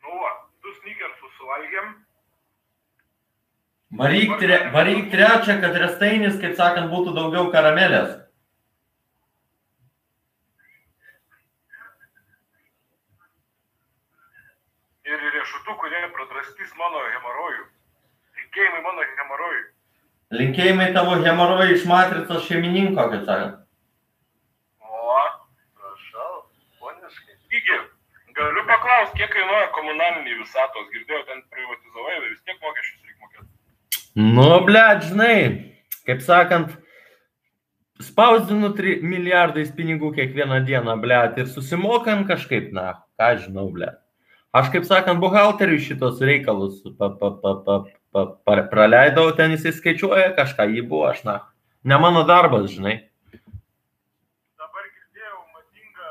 [0.07, 0.31] Nu, va,
[0.63, 1.95] du sneakersus suvalgėm.
[3.98, 8.18] Varyk, tre, varyk trečią, kad restainis, kaip sakant, būtų daugiau karamelės.
[15.07, 17.64] Ir riešutų, kurie pradraskys mano hemorojų.
[18.41, 19.64] Linkėjimai mano hemorojų.
[20.36, 23.64] Linkėjimai tavo hemorojai iš matricos šeimininko, kaip sakant.
[24.84, 25.22] O,
[25.80, 26.41] Prašau,
[26.82, 27.40] poniškai.
[27.56, 27.80] Lygi,
[28.38, 30.89] galiu paklausti, kiek kainuoja komunaliniai visatos.
[30.93, 33.49] Girdėjau, ten privatizavai, vis tiek mokesčius reikia mokėti.
[34.38, 35.38] Nu, ble, žinai,
[36.07, 36.73] kaip sakant,
[38.01, 43.91] spausdinu 3 milijardais pinigų kiekvieną dieną, ble, ir susimokam kažkaip, na, ką žinau, ble.
[44.57, 47.76] Aš, kaip sakant, buhalteriui šitos reikalus pa, pa, pa, pa,
[48.14, 51.35] pa, praleidau, ten jisai skaičiuoja kažką, jį buvo, aš, na,
[51.84, 52.95] ne mano darbas, žinai.
[54.57, 56.09] Dabar girdėjau, madinga,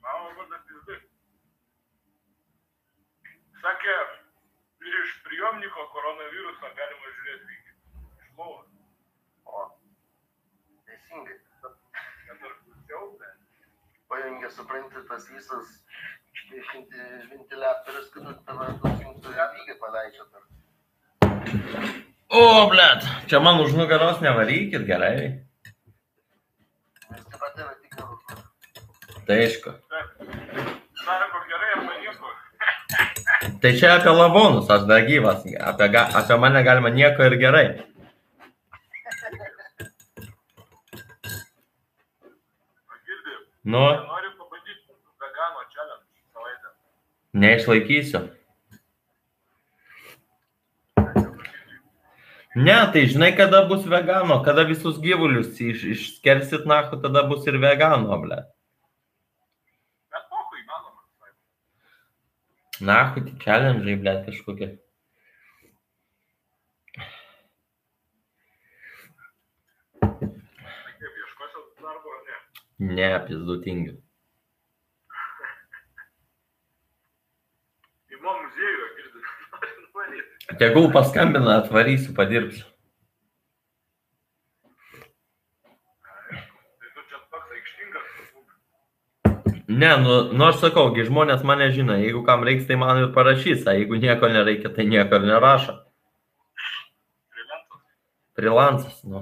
[0.05, 0.95] mano vardas pizdi.
[3.63, 3.95] Sakė,
[4.91, 5.15] iš
[5.71, 7.53] prijomniko koronavirusą galima žiūrėti.
[8.21, 8.67] Iš lovos.
[9.45, 9.63] O,
[10.87, 11.37] teisingai.
[12.27, 13.37] Net ar klausiau, bet.
[14.11, 15.67] Pajungia, supranti, tas visas
[17.31, 20.43] ventiliatorius, kad tave nusijungtų ir lygį paleidžia dar.
[22.31, 22.89] O, ble,
[23.31, 25.15] čia man už nugaros nevarykit, gerai.
[29.27, 29.71] Tai aišku.
[31.05, 32.27] Sako gerai arba nieko.
[33.61, 37.65] Tai čia apie lavonus, aš dar gyvas, apie, ga, apie mane galima nieko ir gerai.
[43.63, 44.89] Nu, nori pabandyti
[45.21, 46.69] vegano challenge savaitę.
[47.33, 48.19] neišlaikysiu.
[52.55, 57.61] Ne, tai žinai, kada bus vegano, kada visus gyvulius iš, išskersit nahu, tada bus ir
[57.61, 58.41] vegano, ble.
[60.11, 61.05] Bet poho įmanoma.
[61.05, 61.31] visai.
[62.81, 64.69] Nahu, tai challenge, ble, kažkokie.
[72.81, 73.09] Ne?
[73.27, 73.93] Pizdutingi.
[78.09, 78.87] Į mo muziejų.
[80.01, 80.57] Norėt.
[80.63, 82.65] Tegul paskambina, atvarysiu, padirbsiu.
[86.31, 88.09] Tai tu čia toks aikštingas.
[88.17, 89.60] turbūt.
[89.71, 93.13] Ne, nu, nu aš sakau, gi žmonės mane žino, jeigu kam reiks, tai man ir
[93.15, 95.77] parašys, o jeigu nieko nereikia, tai nieko ir nerašo.
[98.35, 99.21] Freelances, nu.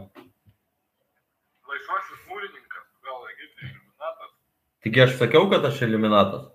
[1.70, 4.34] Laisvasis mūrininkas, gal girdai iliuminatas.
[4.82, 6.50] Taigi aš sakiau, kad aš eliminatas.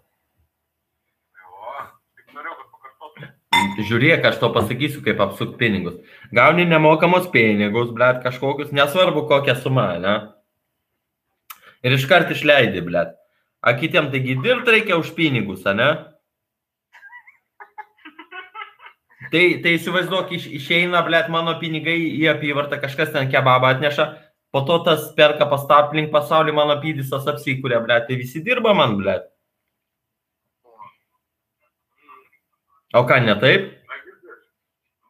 [1.39, 1.89] Jo,
[2.19, 3.83] tik norėjau, kad pakartotum.
[3.91, 6.01] Žiūrėk, aš to pasakysiu, kaip apsuk pinigus.
[6.35, 10.23] Gauni nemokamos pinigus, blėt, kažkokius, nesvarbu kokią sumą, ne?
[11.87, 13.21] Ir iškart išleidi, blėt.
[13.65, 15.91] A kitiem taigi dirbti reikia už pinigus, ne?
[19.33, 24.05] Tai, tai įsivaizduok, iš, išeina, blėt, mano pinigai į apyvartą, kažkas ten kebabą atneša,
[24.55, 28.77] po to tas perka pas tą aplink pasaulį, mano pydisas apsikūrė, blėt, tai visi dirba
[28.77, 29.27] man, blėt.
[32.95, 33.65] O ką, ne taip?
[33.91, 34.37] Na girdai.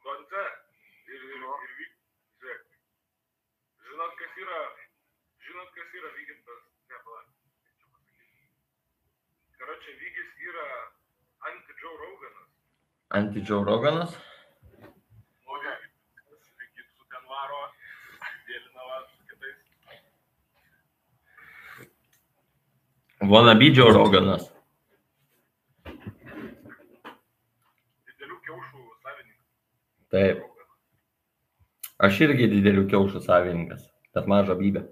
[0.07, 0.45] Gonce,
[6.23, 8.49] įtikintas, ne, pala, kaip čia pasakyti.
[10.01, 10.67] Vygis yra
[11.51, 12.49] anti-Joe Roganas.
[13.21, 14.13] Anti-Joe Roganas.
[15.47, 15.75] O ne,
[16.63, 17.61] Vygis ten varo,
[18.49, 19.61] dėlinava su kitais.
[23.35, 24.51] Wannabe Joe Roganas.
[28.09, 29.47] Didelių kiaušų savininkas.
[30.13, 30.43] Taip.
[32.05, 33.83] Aš irgi didelių kiaušų savininkas,
[34.17, 34.83] bet mažą bybę.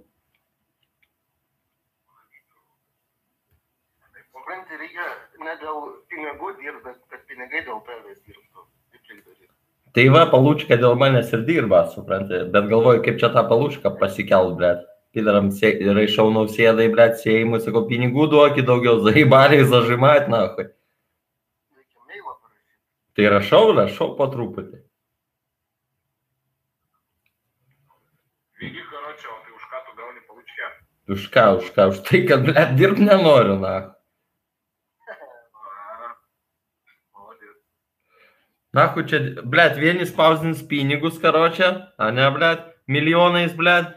[4.31, 5.07] Supranti, reikia
[5.45, 5.79] ne dėl
[6.13, 7.27] pinigų dirbti, bet
[7.67, 8.67] dėl tavęs dirbtų.
[9.93, 14.57] Tai va, palūčka dėl manęs ir dirba, supranti, bet galvoju, kaip čia tą palūčką pasikelt,
[14.57, 14.87] blėt.
[15.13, 20.79] Pidaram raišau nausėdai, blėt, sėjimui, sakau, pinigų duokit daugiau, zaibariai zažimat, na, parašyti.
[23.13, 24.79] Tai rašau, rašau po truputį.
[28.63, 30.71] Vygi, karočią, o tai už ką tu gauni palūčkę?
[31.13, 33.75] Už ką, už ką, už tai, kad, blėt, dirbt nenoriu, na.
[38.73, 43.91] Na, kur čia, blėt, vieni spausdins pinigus karočią, ar ne, blėt, milijonais, blėt,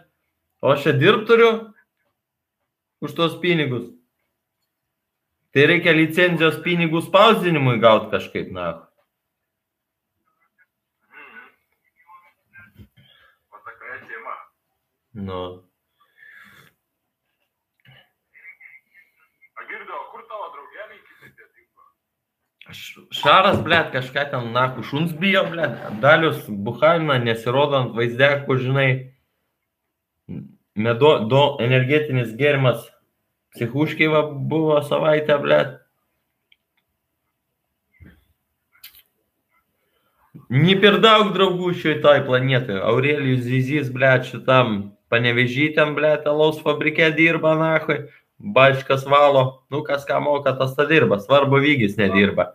[0.59, 1.51] o aš čia dirbt turiu
[3.05, 3.87] už tos pinigus.
[5.55, 8.73] Tai reikia licenzijos pinigų spausdinimui gauti kažkaip, na.
[15.15, 15.63] Nu.
[22.65, 25.77] Šaras, blėt, kažką ten, na, šuns bijo, blėt.
[26.01, 28.87] Dalius Buchaina, nesirodant vaizdeku, žinai,
[30.73, 32.87] medo, do energetinis gėrimas
[33.53, 35.77] psichuškai va buvo savaitę, blėt.
[40.49, 42.81] Не per daug draugų šitoj planetoje.
[42.81, 48.07] Aurelijus Zizys, blėt, šitam panevežytėm, blėt, alaus fabrike dirba, nahui.
[48.39, 49.63] Bačkas valo.
[49.71, 51.19] Nu, kas ką moka, tas tą dirba.
[51.23, 52.53] Svarbu, vygis nedirba.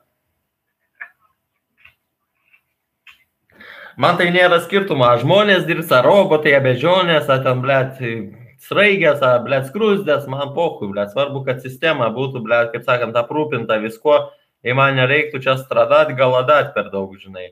[4.00, 7.98] Man tai nėra skirtumo, ar žmonės dirbs, ar robotai, ar bežionės, ar ten, blėt,
[8.64, 13.76] sraigės, ar, blėt, skrusdės, man pohui, blėt, svarbu, kad sistema būtų, blėt, kaip sakant, aprūpinta
[13.82, 14.30] viskuo,
[14.64, 17.50] į man nereiktų čia stradat, galadat per daug, žinai.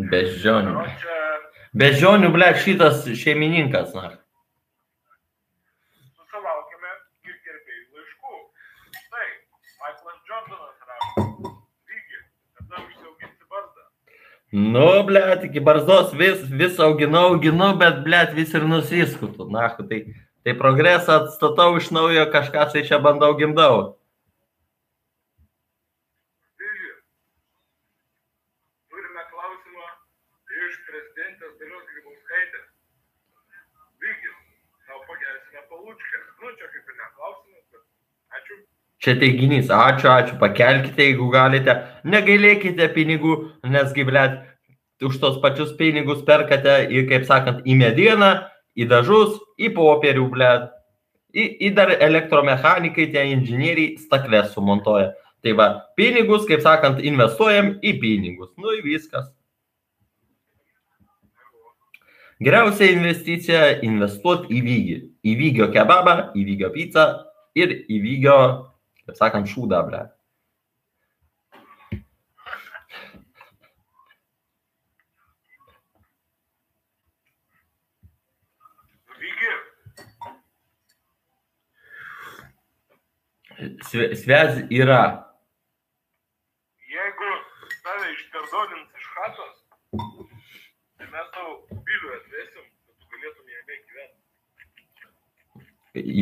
[0.00, 4.16] Žiūrėjau Beždžionių, blėt, šitas šeimininkas, na.
[6.16, 6.90] susilaukėme
[7.28, 8.34] ir gerbėjų laiškų.
[8.96, 9.28] Štai,
[9.82, 11.24] Michaelas Jordanas rašo.
[11.90, 12.18] Vygi,
[12.58, 13.86] kada užsiauginsi barzdą?
[14.50, 20.02] Nu, blėt, iki barzdos vis, vis auginau, auginu, bet, blėt, vis ir nusiskutu, na, tai,
[20.42, 23.78] tai progresą atstatau iš naujo, kažką tai čia bandau gimdau.
[26.58, 26.92] Vygi,
[28.90, 29.86] turime klausimą
[30.66, 32.66] iš prezidentės Dalios Grybauskaitės.
[34.00, 34.32] Vygi,
[34.88, 36.20] tau pagelsime palūčkę.
[36.40, 38.56] Nu, čia kaip ir neklausimas, bet ačiū.
[39.00, 41.72] Čia teiginys, ačiū, ačiū, pakelkite, jeigu galite,
[42.04, 44.42] negailėkite pinigų, nesgi, blėt,
[45.00, 48.34] už tos pačius pinigus perkate į, kaip sakant, į medieną,
[48.76, 50.68] į dažus, į popierių, blėt,
[51.32, 55.14] į, į dar elektromechanikai, tie inžinieriai staklės sumontuoja.
[55.40, 58.52] Tai va, pinigus, kaip sakant, investuojam į pinigus.
[58.60, 59.30] Nu, į viskas.
[62.40, 64.98] Geriausia investicija- investuoti į vygį.
[65.24, 67.06] Į vygio kebabą, į vygio pizzą
[67.54, 68.36] ir į vygio,
[69.10, 70.06] kaip sakant, šūdą, ble.
[83.90, 85.26] Svez yra.
[86.90, 87.30] jeigu
[87.84, 89.56] tave išperdonins iš chatos,
[90.96, 91.50] tai mes tau
[91.88, 94.20] bilių atvesim, kad tu galėtum jame gyventi.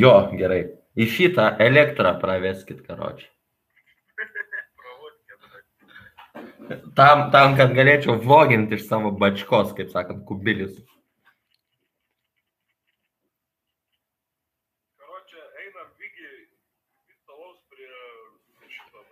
[0.00, 0.62] Jo, gerai.
[0.98, 3.28] Į šitą elektrą praveskit, bet
[6.98, 10.74] Tam, tam, kad galėčiau vloginti iš savo bačkos, kaip sakant, kubilius.
[15.00, 16.28] Karočią, einam Vygi
[17.22, 17.88] stalaus prie
[18.74, 19.04] šito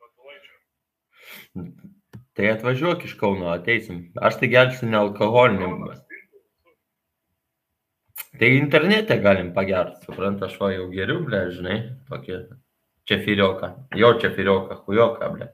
[0.00, 0.56] Matulaičio.
[2.32, 4.06] Tai atvažiuok iš Kauno, ateisim.
[4.16, 5.68] Aš tai gersiu nealkoholinį.
[8.38, 11.76] Tai internete galim pagerti, supranta, aš va jau geriu, ble, žinai,
[12.08, 12.38] tokį
[13.10, 13.68] čefirioką.
[14.00, 15.48] Jo čefirioką, hujoką, ble.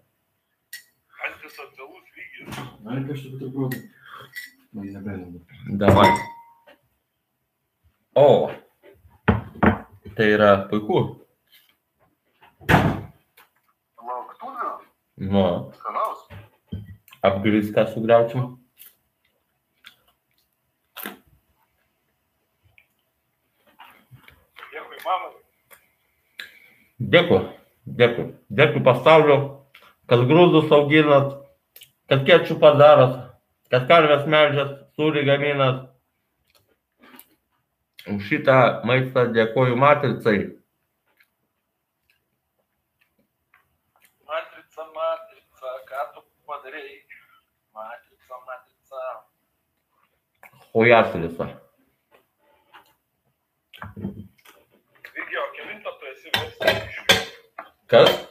[1.26, 2.60] Antisocialus Vygis.
[2.86, 3.82] Nori kažkaip truputį?
[4.78, 5.42] Na, nebelinu.
[5.80, 6.09] Davai.
[8.18, 8.28] O.
[10.18, 11.00] Tai yra puiku.
[13.98, 14.70] Lauktuvių,
[15.18, 15.44] Nu,
[15.74, 16.20] skanaus.
[17.26, 18.52] apgriską sugriaučiau.
[27.09, 27.39] Dėkui,
[28.01, 28.24] dėkui.
[28.52, 29.39] Dėkui pasauliu,
[30.10, 31.36] kad grūdus auginat,
[32.10, 33.14] kad kečupą darot,
[33.72, 35.86] kad karvės melžat, sūrį gaminat.
[38.09, 38.59] Už šitą
[38.89, 40.39] maistą dėkoju matricai.
[44.28, 47.02] Matrica, matrica, ką tu padarei?
[47.76, 49.05] Matrica, matrica.
[50.72, 51.48] Hujas visą.
[55.18, 56.98] Irgi, o kelinta tu esi versija iš
[57.89, 58.28] Kas?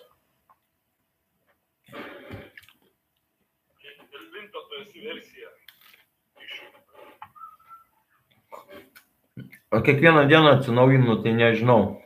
[9.71, 12.01] O kiekvieną dieną atsinaujinu, tai nežinau.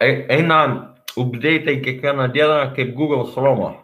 [0.00, 0.58] Ei- Eina
[1.16, 3.83] update kiekvieną dieną kaip Google Chrome.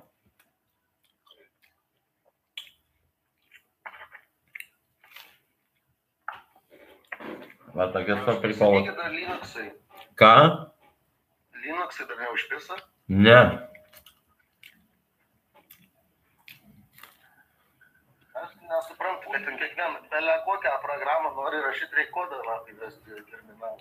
[7.80, 9.52] Va tokias to prikolas.
[10.20, 10.32] Ką?
[11.62, 12.74] Linuxai dar neužpisa?
[13.08, 13.40] Ne.
[18.40, 23.10] Aš nesuprantu, kad ten kiekvieną, belę kokią programą nori rašyti, reikia kodą, na, tai vesti
[23.30, 23.80] terminalą.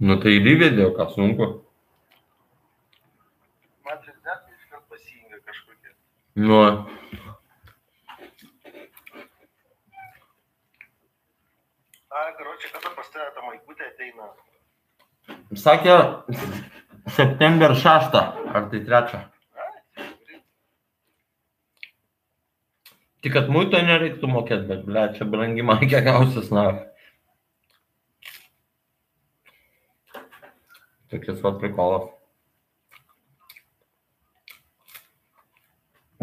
[0.00, 1.46] Nu tai įvedė, o ką sunku.
[3.86, 4.28] Matrix Z
[4.58, 5.94] iškart pasijungia kažkokie.
[6.34, 6.58] Nu,
[12.56, 14.26] Na, karočią, kada pas tave ta maikutė ateina?
[15.60, 15.96] sakė
[17.16, 19.18] september 6 ar tai 3.
[19.60, 20.38] Ai,
[23.20, 26.64] Tik kad muito nereiktų mokėti, bet, ble, čia brangi man kiek gausis, na.
[31.12, 32.08] Tokias va prikolas.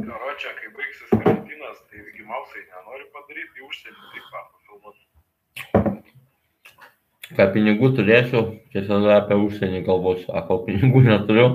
[0.01, 5.12] Karočią, kai baigsis karantinas, tai Vigimausai nenori padaryti į užsienį, tai ką, pafilmuoti.
[7.33, 8.43] Ką pinigų turėsiu,
[8.73, 10.29] tiesiog apie užsienį galvosiu.
[10.35, 11.47] A, kol pinigų neturiu,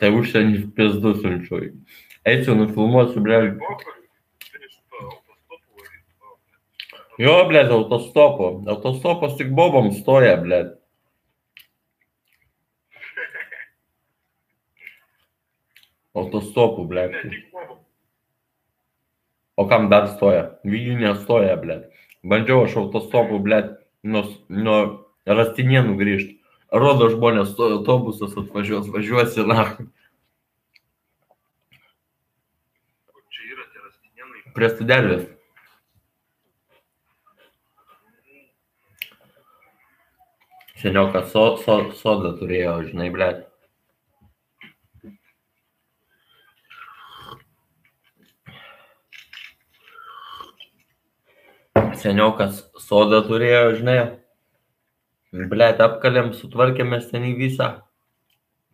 [0.00, 1.62] tai užsienį pizdu siunčiu.
[2.28, 3.38] Eisiu, nufilmuosiu, ble.
[7.18, 8.50] Jo, ble, autostopu.
[8.68, 10.60] Autostopas tik bobom stoja, ble.
[16.14, 17.08] Autostopu, ble.
[19.58, 20.44] O kam dar stoja?
[20.68, 21.80] Vyjų nestoja, ble.
[22.28, 23.62] Bandžiau aš autostopu, ble,
[24.04, 24.78] nuo, nuo
[25.26, 26.34] rastinienų grįžti.
[26.68, 29.72] Rodo žmonės, stoja autobusas atvažiuos, važiuosi, na,
[33.08, 34.44] Kur čia yra tie rastinienai?
[34.54, 35.26] prie studelės.
[40.78, 43.47] Seniokas so, so, sodą turėjo, žinai, ble.
[51.98, 53.98] Seniokas sodą turėjo, žinai.
[55.50, 57.68] Blet, apkalėm, sutvarkėme seniai visą.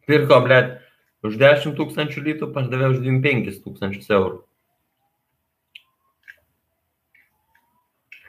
[0.06, 0.76] Pirko, blet,
[1.26, 4.38] už 10 tūkstančių litų pardavė už 25 tūkstančius eurų.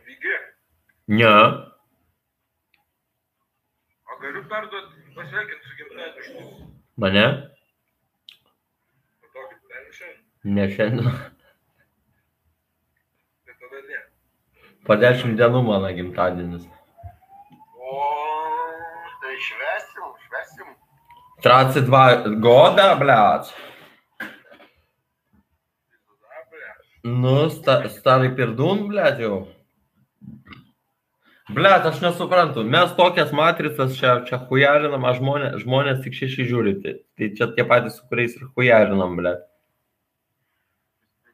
[0.07, 0.35] Vygi,
[1.19, 1.33] Ne,
[4.09, 6.41] o galiu perduoti, pasveikinti su gimtadieniu iš tų.
[7.03, 7.25] mane?
[9.35, 11.07] Ten Ne šiandien.
[13.45, 13.99] tai tada ne.
[14.86, 16.64] Po 10 dienų mano gimtadienis.
[17.76, 17.98] O,
[19.20, 20.70] Tai švesim, švesim.
[21.44, 23.52] 32 года, блядь.
[26.08, 26.70] tada, ble.
[27.02, 29.48] Nu, sta, старый пердун, блядь, jau.
[31.50, 32.62] Блядь, aš nesuprantu.
[32.62, 36.74] Mes tokias matricas čia, čia hujarinam, o žmonės, žmonės tik šeši žiūri.
[36.82, 39.42] Tai, tai čia tie patys, su kuriais ir hujarinam, blядь.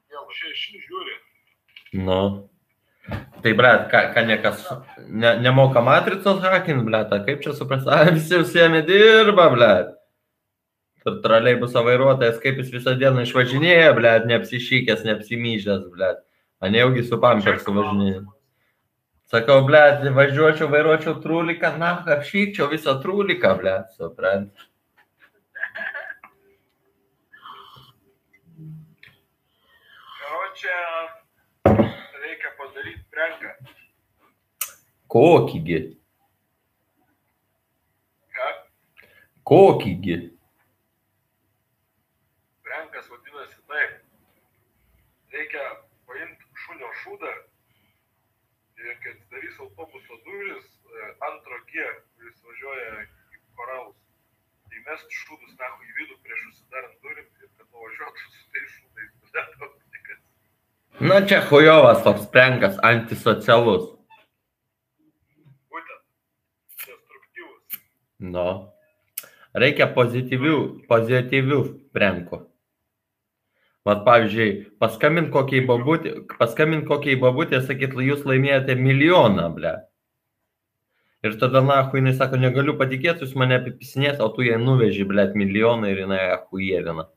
[0.09, 1.17] Vėl Šeši žiūri.
[2.01, 2.21] Nu.
[3.43, 4.65] Tai, blядь, ką, ką niekas
[5.07, 7.87] ne, nemoka matricos hakin, blядь, a kaip čia supras?
[7.87, 9.93] A, visi užsiemė dirba, blядь.
[11.07, 16.25] Ir traliai bus vairuotojas, kaip jis visą dieną išvažinėja, blėt, neapsišykęs, neapsimyžęs, blėt.
[16.59, 18.25] Ane jaugi su pampersu važinėja.
[19.31, 24.67] Sakau, blėt, važiuočiau, vairuočiau trūliką, na, apšykčiau visą trūliką, blėt, suprant.
[30.19, 30.81] Karočią,
[35.12, 35.80] Kokįgi,
[38.36, 38.48] Ką?
[39.52, 40.16] kokįgi.
[42.64, 43.98] Prenkas vadinasi taip.
[45.36, 45.66] Reikia
[46.08, 47.34] paimti šunio šūdą
[48.82, 51.84] ir kai atsidarys autobuso duris, e, antro G,
[52.16, 54.00] kuris važiuoja į koralus,
[54.72, 59.12] tai mest šūdus nahu į vidų prieš užsidarant durim ir kad nuvažiuotų su tais šūdais.
[61.12, 63.92] Na čia hujovas toks prenkas, antisocialus.
[68.22, 68.48] Nu.
[69.58, 70.56] Reikia pozityvių,
[70.88, 71.60] pozityvių
[71.96, 72.46] prenkų.
[73.90, 74.50] Vat pavyzdžiui,
[74.80, 79.74] paskambint kokiai babutė, paskambint kokiai babutė, sakyt, jūs laimėjote milijoną, ble.
[81.26, 85.28] Ir tada, na, jinai sako, negaliu patikėti, jūs mane apipisinės, o tu jai nuveži, ble,
[85.38, 87.10] milijoną ir jinai ahujelina.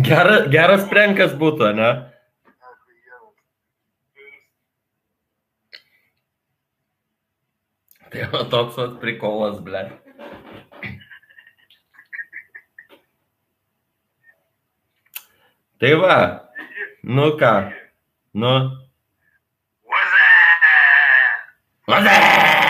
[0.00, 1.90] Gera, geras prenkas būtų, ne?
[8.12, 9.84] Tai va toks vat prikolas, ble.
[15.82, 16.16] Tai va,
[17.02, 17.54] nu ką,
[18.38, 18.56] nu.
[19.92, 20.26] Vaze!
[21.88, 22.61] Vaze!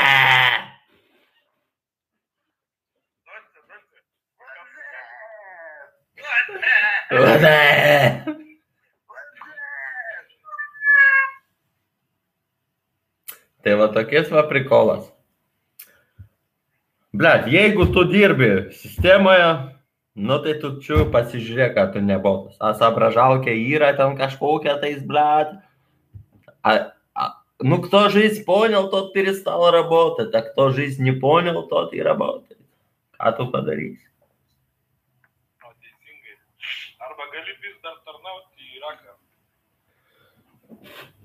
[13.63, 15.07] Tai va tokies va prikolas.
[17.15, 19.47] Blet, jeigu tu dirbi sistemoje,
[20.15, 22.59] nu tai tu čia pasižiūrėk, kad tu nebotas.
[22.59, 25.55] А соображалка yra ten kažkokia tais, блядь.
[26.61, 31.93] А, а, ну кто жизнь понял, тот перестал работать, а кто жизнь не понял, тот
[31.93, 32.59] и работает.
[33.17, 34.07] Ką tu padarysi?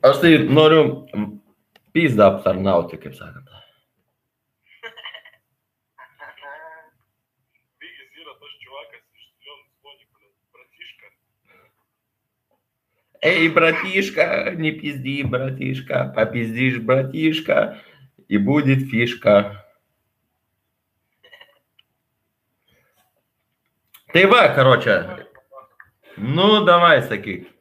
[0.08, 0.82] Es ir no nu,
[1.96, 3.48] pīzdāps ar naudu, kaip sakant.
[13.28, 17.82] Эй, братишка, не пизди, братишка, попиздишь, братишка,
[18.28, 19.66] и будет фишка.
[24.14, 25.28] Ты короче.
[26.16, 27.57] Ну, давай, Сакик.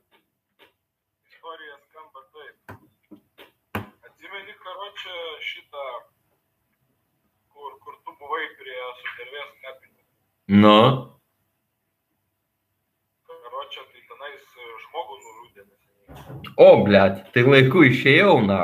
[9.03, 10.03] Sudervės kapinių.
[10.63, 10.79] Nu,
[13.27, 16.55] Karočią, tai tenais e, žmogų nužudė neseniai.
[16.67, 18.61] o, blėt, tai laiku išėjau, na.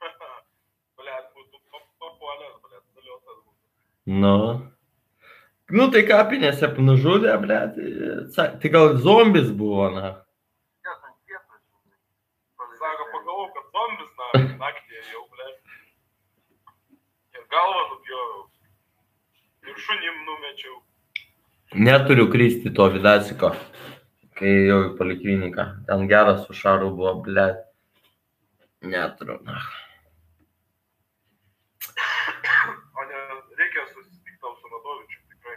[1.00, 3.60] Blet, būtų pa- papuolęs, blet, daliotas būtų.
[4.22, 4.36] Nu.
[5.76, 7.78] Nu, tai kapinėse nužudė, blėt.
[8.36, 10.12] Tai gal zombis buvo, na.
[12.76, 14.26] Sako, pagalvojau, kad zombis na,
[14.60, 15.56] naktį jau, blet.
[17.38, 18.42] Ir galvą nupjoviau.
[19.66, 20.76] Ir šunim numečiau.
[21.74, 23.52] Neturiu kristi to vidasiko,
[24.38, 25.66] kai jau į polikliniką.
[25.88, 27.62] Ten geras su šaru buvo, blėt.
[28.86, 29.60] Neturiu, na.
[32.96, 33.22] O ne,
[33.60, 35.56] reikia susitikti tau su Radovičiu, tikrai.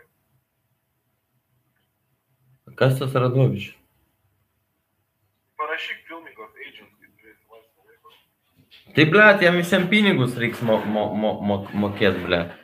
[2.80, 3.76] Kas tas Radovičius?
[5.60, 8.16] Parašyk filming of agents, kai turėsi laisvą laiko.
[8.96, 12.59] Tai, blėt, jam visiems pinigus reiks mo, mo, mo, mo, mokėti, blėt.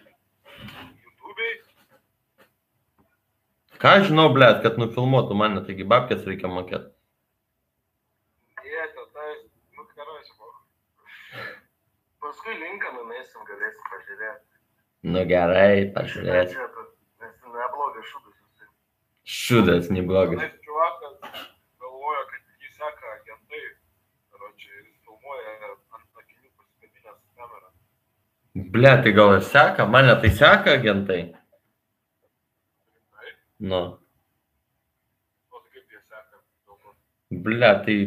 [3.81, 6.91] Ką žinau, blėt, kad nufilmuotų mane, taigi babkės reikia mokėti.
[8.65, 8.85] jie,
[9.15, 9.31] tai,
[9.77, 10.33] nu, karai, čia
[12.23, 14.45] Paskui linką numesim, galėsim pažiūrėti.
[15.13, 15.91] Nu gerai,
[16.73, 16.87] tu-
[17.21, 18.33] Nes neblogas šūdas.
[19.25, 20.39] Šudas, neblogas.
[20.39, 21.13] Tenais čiuvakas
[21.81, 23.61] galvoja, kad jį seka agentai.
[24.31, 27.69] Karočią, ir filmuoja ant akinių pasikabinęs kamerą.
[28.75, 31.21] Ble, tai gal seka, mane tai seka agentai.
[33.59, 33.99] Nu,
[37.29, 37.97] ble, tai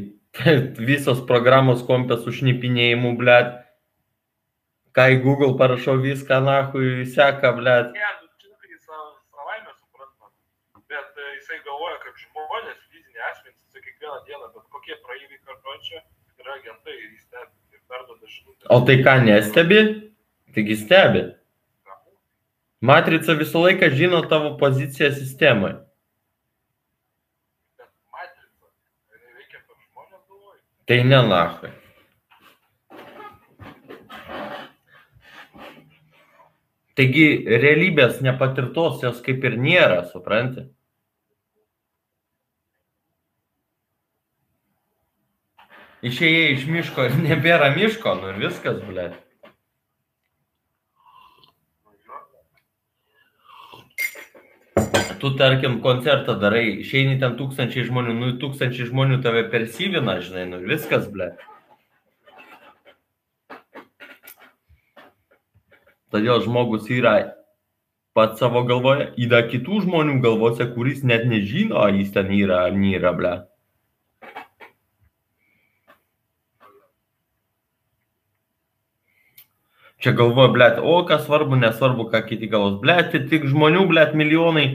[0.91, 3.39] visos programos kompės su šnipinėjimu, ble.
[4.99, 7.75] Į Google parašau viską, nahui, seka, ble.
[7.95, 10.33] Ne, nu, čia tai sa- savaime suprantama.
[10.91, 16.03] Bet jisai galvoja, kaip žmonės, fiziniai asmenys, jisai kiekvieną dieną, bet kokie praeiviai kartočia,
[16.43, 18.67] yra agentai ir jis stebi ir perduoda žinutę.
[18.75, 19.81] O tai ką, nestebi?
[20.57, 21.23] Taigi stebi.
[22.81, 25.75] Matrica visą laiką žino tavo poziciją sistemoje.
[30.89, 31.71] Tai ne nahui.
[36.99, 37.27] Taigi
[37.63, 40.65] realybės nepatirtos jos kaip ir nėra, supranti?
[46.09, 49.11] Išėjai iš miško ir nebėra miško, nu ir viskas, ble.
[51.85, 52.23] Nu, jo.
[55.21, 60.63] Tu tarkim koncertą darai, išeini ten tūkstančiai žmonių, nu tūkstančiai žmonių tave persivina, žinai, nu
[60.65, 61.33] viskas, ble.
[66.09, 67.19] Todėl žmogus yra
[68.17, 72.75] pats savo galvoje, yra kitų žmonių galvose, kuris net nežino, ar jis ten yra ar
[72.75, 73.35] nėra, ble.
[79.99, 82.77] Čia galvoja, blėt, o kas svarbu, nesvarbu, ką kiti galvos.
[82.83, 84.69] Blėt, tik žmonių, blėt, milijonai.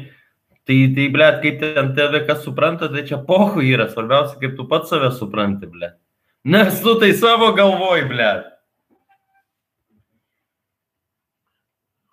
[0.64, 3.90] Tai, tai blėt, kaip ten tave kas supranta, tai čia pohu yra.
[3.92, 5.98] Svarbiausia, kaip tu pats save supranti, blėt.
[6.48, 8.48] Nes tu tai savo galvoj, blėt.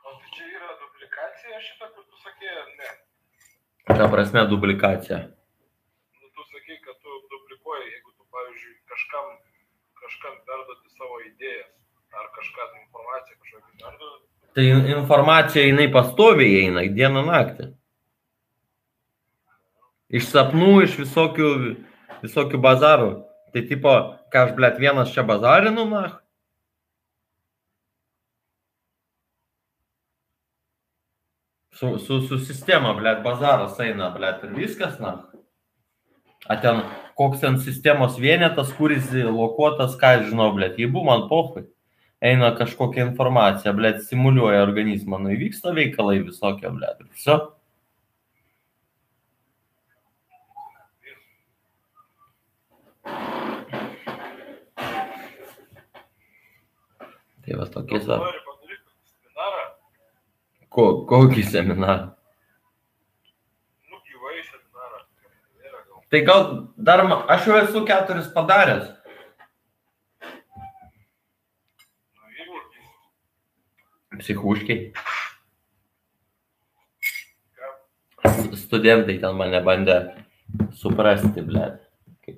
[0.03, 2.91] O tai čia yra duplikacija šita, kur tu sakė, ne.
[3.95, 5.21] Ta prasme, duplikacija.
[6.19, 9.27] Nu, tu sakai, kad tu duplikuoji, jeigu tu, pavyzdžiui, kažkam,
[10.03, 11.71] kažkam perduoti savo idėjas
[12.19, 14.25] ar kažką tai informaciją kažkokią perduoti.
[14.59, 17.71] Tai in- informacija jinai pastoviai eina, dieną naktį.
[20.11, 21.51] Iš sapnų, iš visokių,
[22.25, 23.11] visokių bazarų.
[23.55, 23.93] Tai tipo,
[24.31, 26.05] ką aš, blėt, vienas čia bazarinu, na.
[31.75, 35.17] Su, su, su sistema, blėt, bazaras eina, blėt, ir viskas, na.
[36.51, 36.83] A ten,
[37.17, 41.69] koks ten sistemos vienetas, kuris lokuotas, ką žinau, blėt, jį buvo man pohui
[42.21, 47.39] eina kažkokia informacija, blėt, simuliuoja organizmą, nu įvyksta veikalai visokie, blėt, ir viso.
[57.51, 58.15] Tai va tokie sa.
[58.23, 59.63] Nori padaryti seminarą,
[60.71, 62.05] Ko, kokį seminarą?
[63.91, 65.01] nu gyvai seminarą.
[66.15, 66.47] Tai gal
[66.79, 67.03] dar,
[67.35, 68.87] aš jau esu keturis padaręs.
[74.13, 74.93] Nu, Psichuškiai.
[78.63, 79.99] Studentai ten mane bandė
[80.79, 81.83] suprasti, blėt.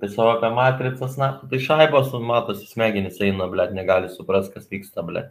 [0.09, 5.05] Savo apie matricas, na, tai šaibos, un matosi smegenys eina, blėt, negali suprasti, kas vyksta,
[5.05, 5.31] debiliukai.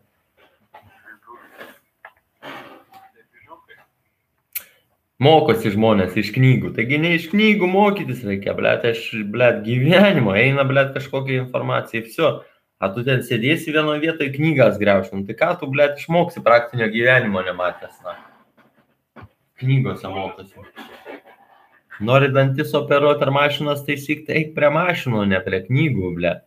[5.22, 6.72] Mokosi žmonės iš knygų.
[6.74, 12.32] Taigi ne iš knygų mokytis reikia, blėt, aš, blėt, gyvenimo, eina, blėt, kažkokia informacija, viso.
[12.82, 15.22] A tu ten sėdėsi vienoje vietoje knygas greušim.
[15.28, 18.16] Tai ką tu, blėt, išmoksi praktinio gyvenimo nematęs, na.
[19.62, 20.66] Knygose mokosi.
[22.00, 26.46] Nori dantis operuoti ar mašinas taisyk, tai eik prie mašinų, ne prie knygų, blėt.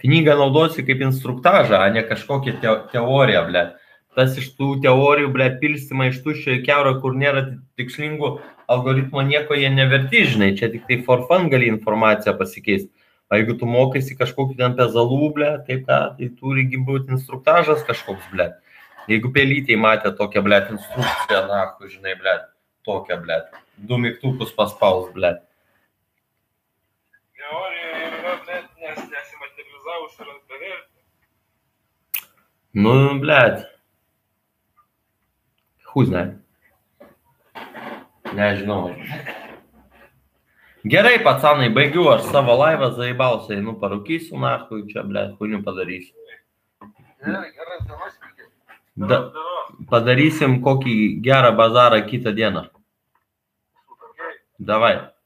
[0.00, 3.78] Knygą naudosi kaip instruktažą, o ne kažkokią te teoriją, blėt
[4.16, 7.44] tas iš tų teorijų, ble, pilstimą iš tuščio į keurą, kur nėra
[7.78, 8.32] tikslingų
[8.70, 12.90] algoritmo, nieko jie neverti, žinai, čia tik tai for fun gali informaciją pasikeisti.
[13.30, 18.26] O jeigu tu mokaisi kažkokį ten pezalų, ble, tai ką, tai turi būti instruktažas kažkoks,
[18.34, 18.50] ble.
[19.10, 22.34] Jeigu pelytėj matė tokią, ble, instrukciją, na, žinai, ble,
[22.86, 23.38] tokią, ble,
[23.88, 25.32] du mygtukus paspaus, ble.
[27.38, 31.00] Teorija yra net nes, nesimaterializavus yra bevertė.
[32.84, 33.40] Nu, ble.
[35.90, 36.26] Huznai.
[38.36, 38.94] Nežinau.
[40.90, 46.14] Gerai, pacanai, baigiu aš savo laivą, zaibausiai, nu parūkysiu, nahui, čia, ble, huinių padarysiu.
[47.20, 47.80] Gerai, gerai.
[49.00, 49.18] Da,
[49.90, 50.94] padarysim kokį
[51.24, 52.66] gerą bazarą kitą dieną.
[54.60, 54.66] Super.
[54.66, 55.19] Davai.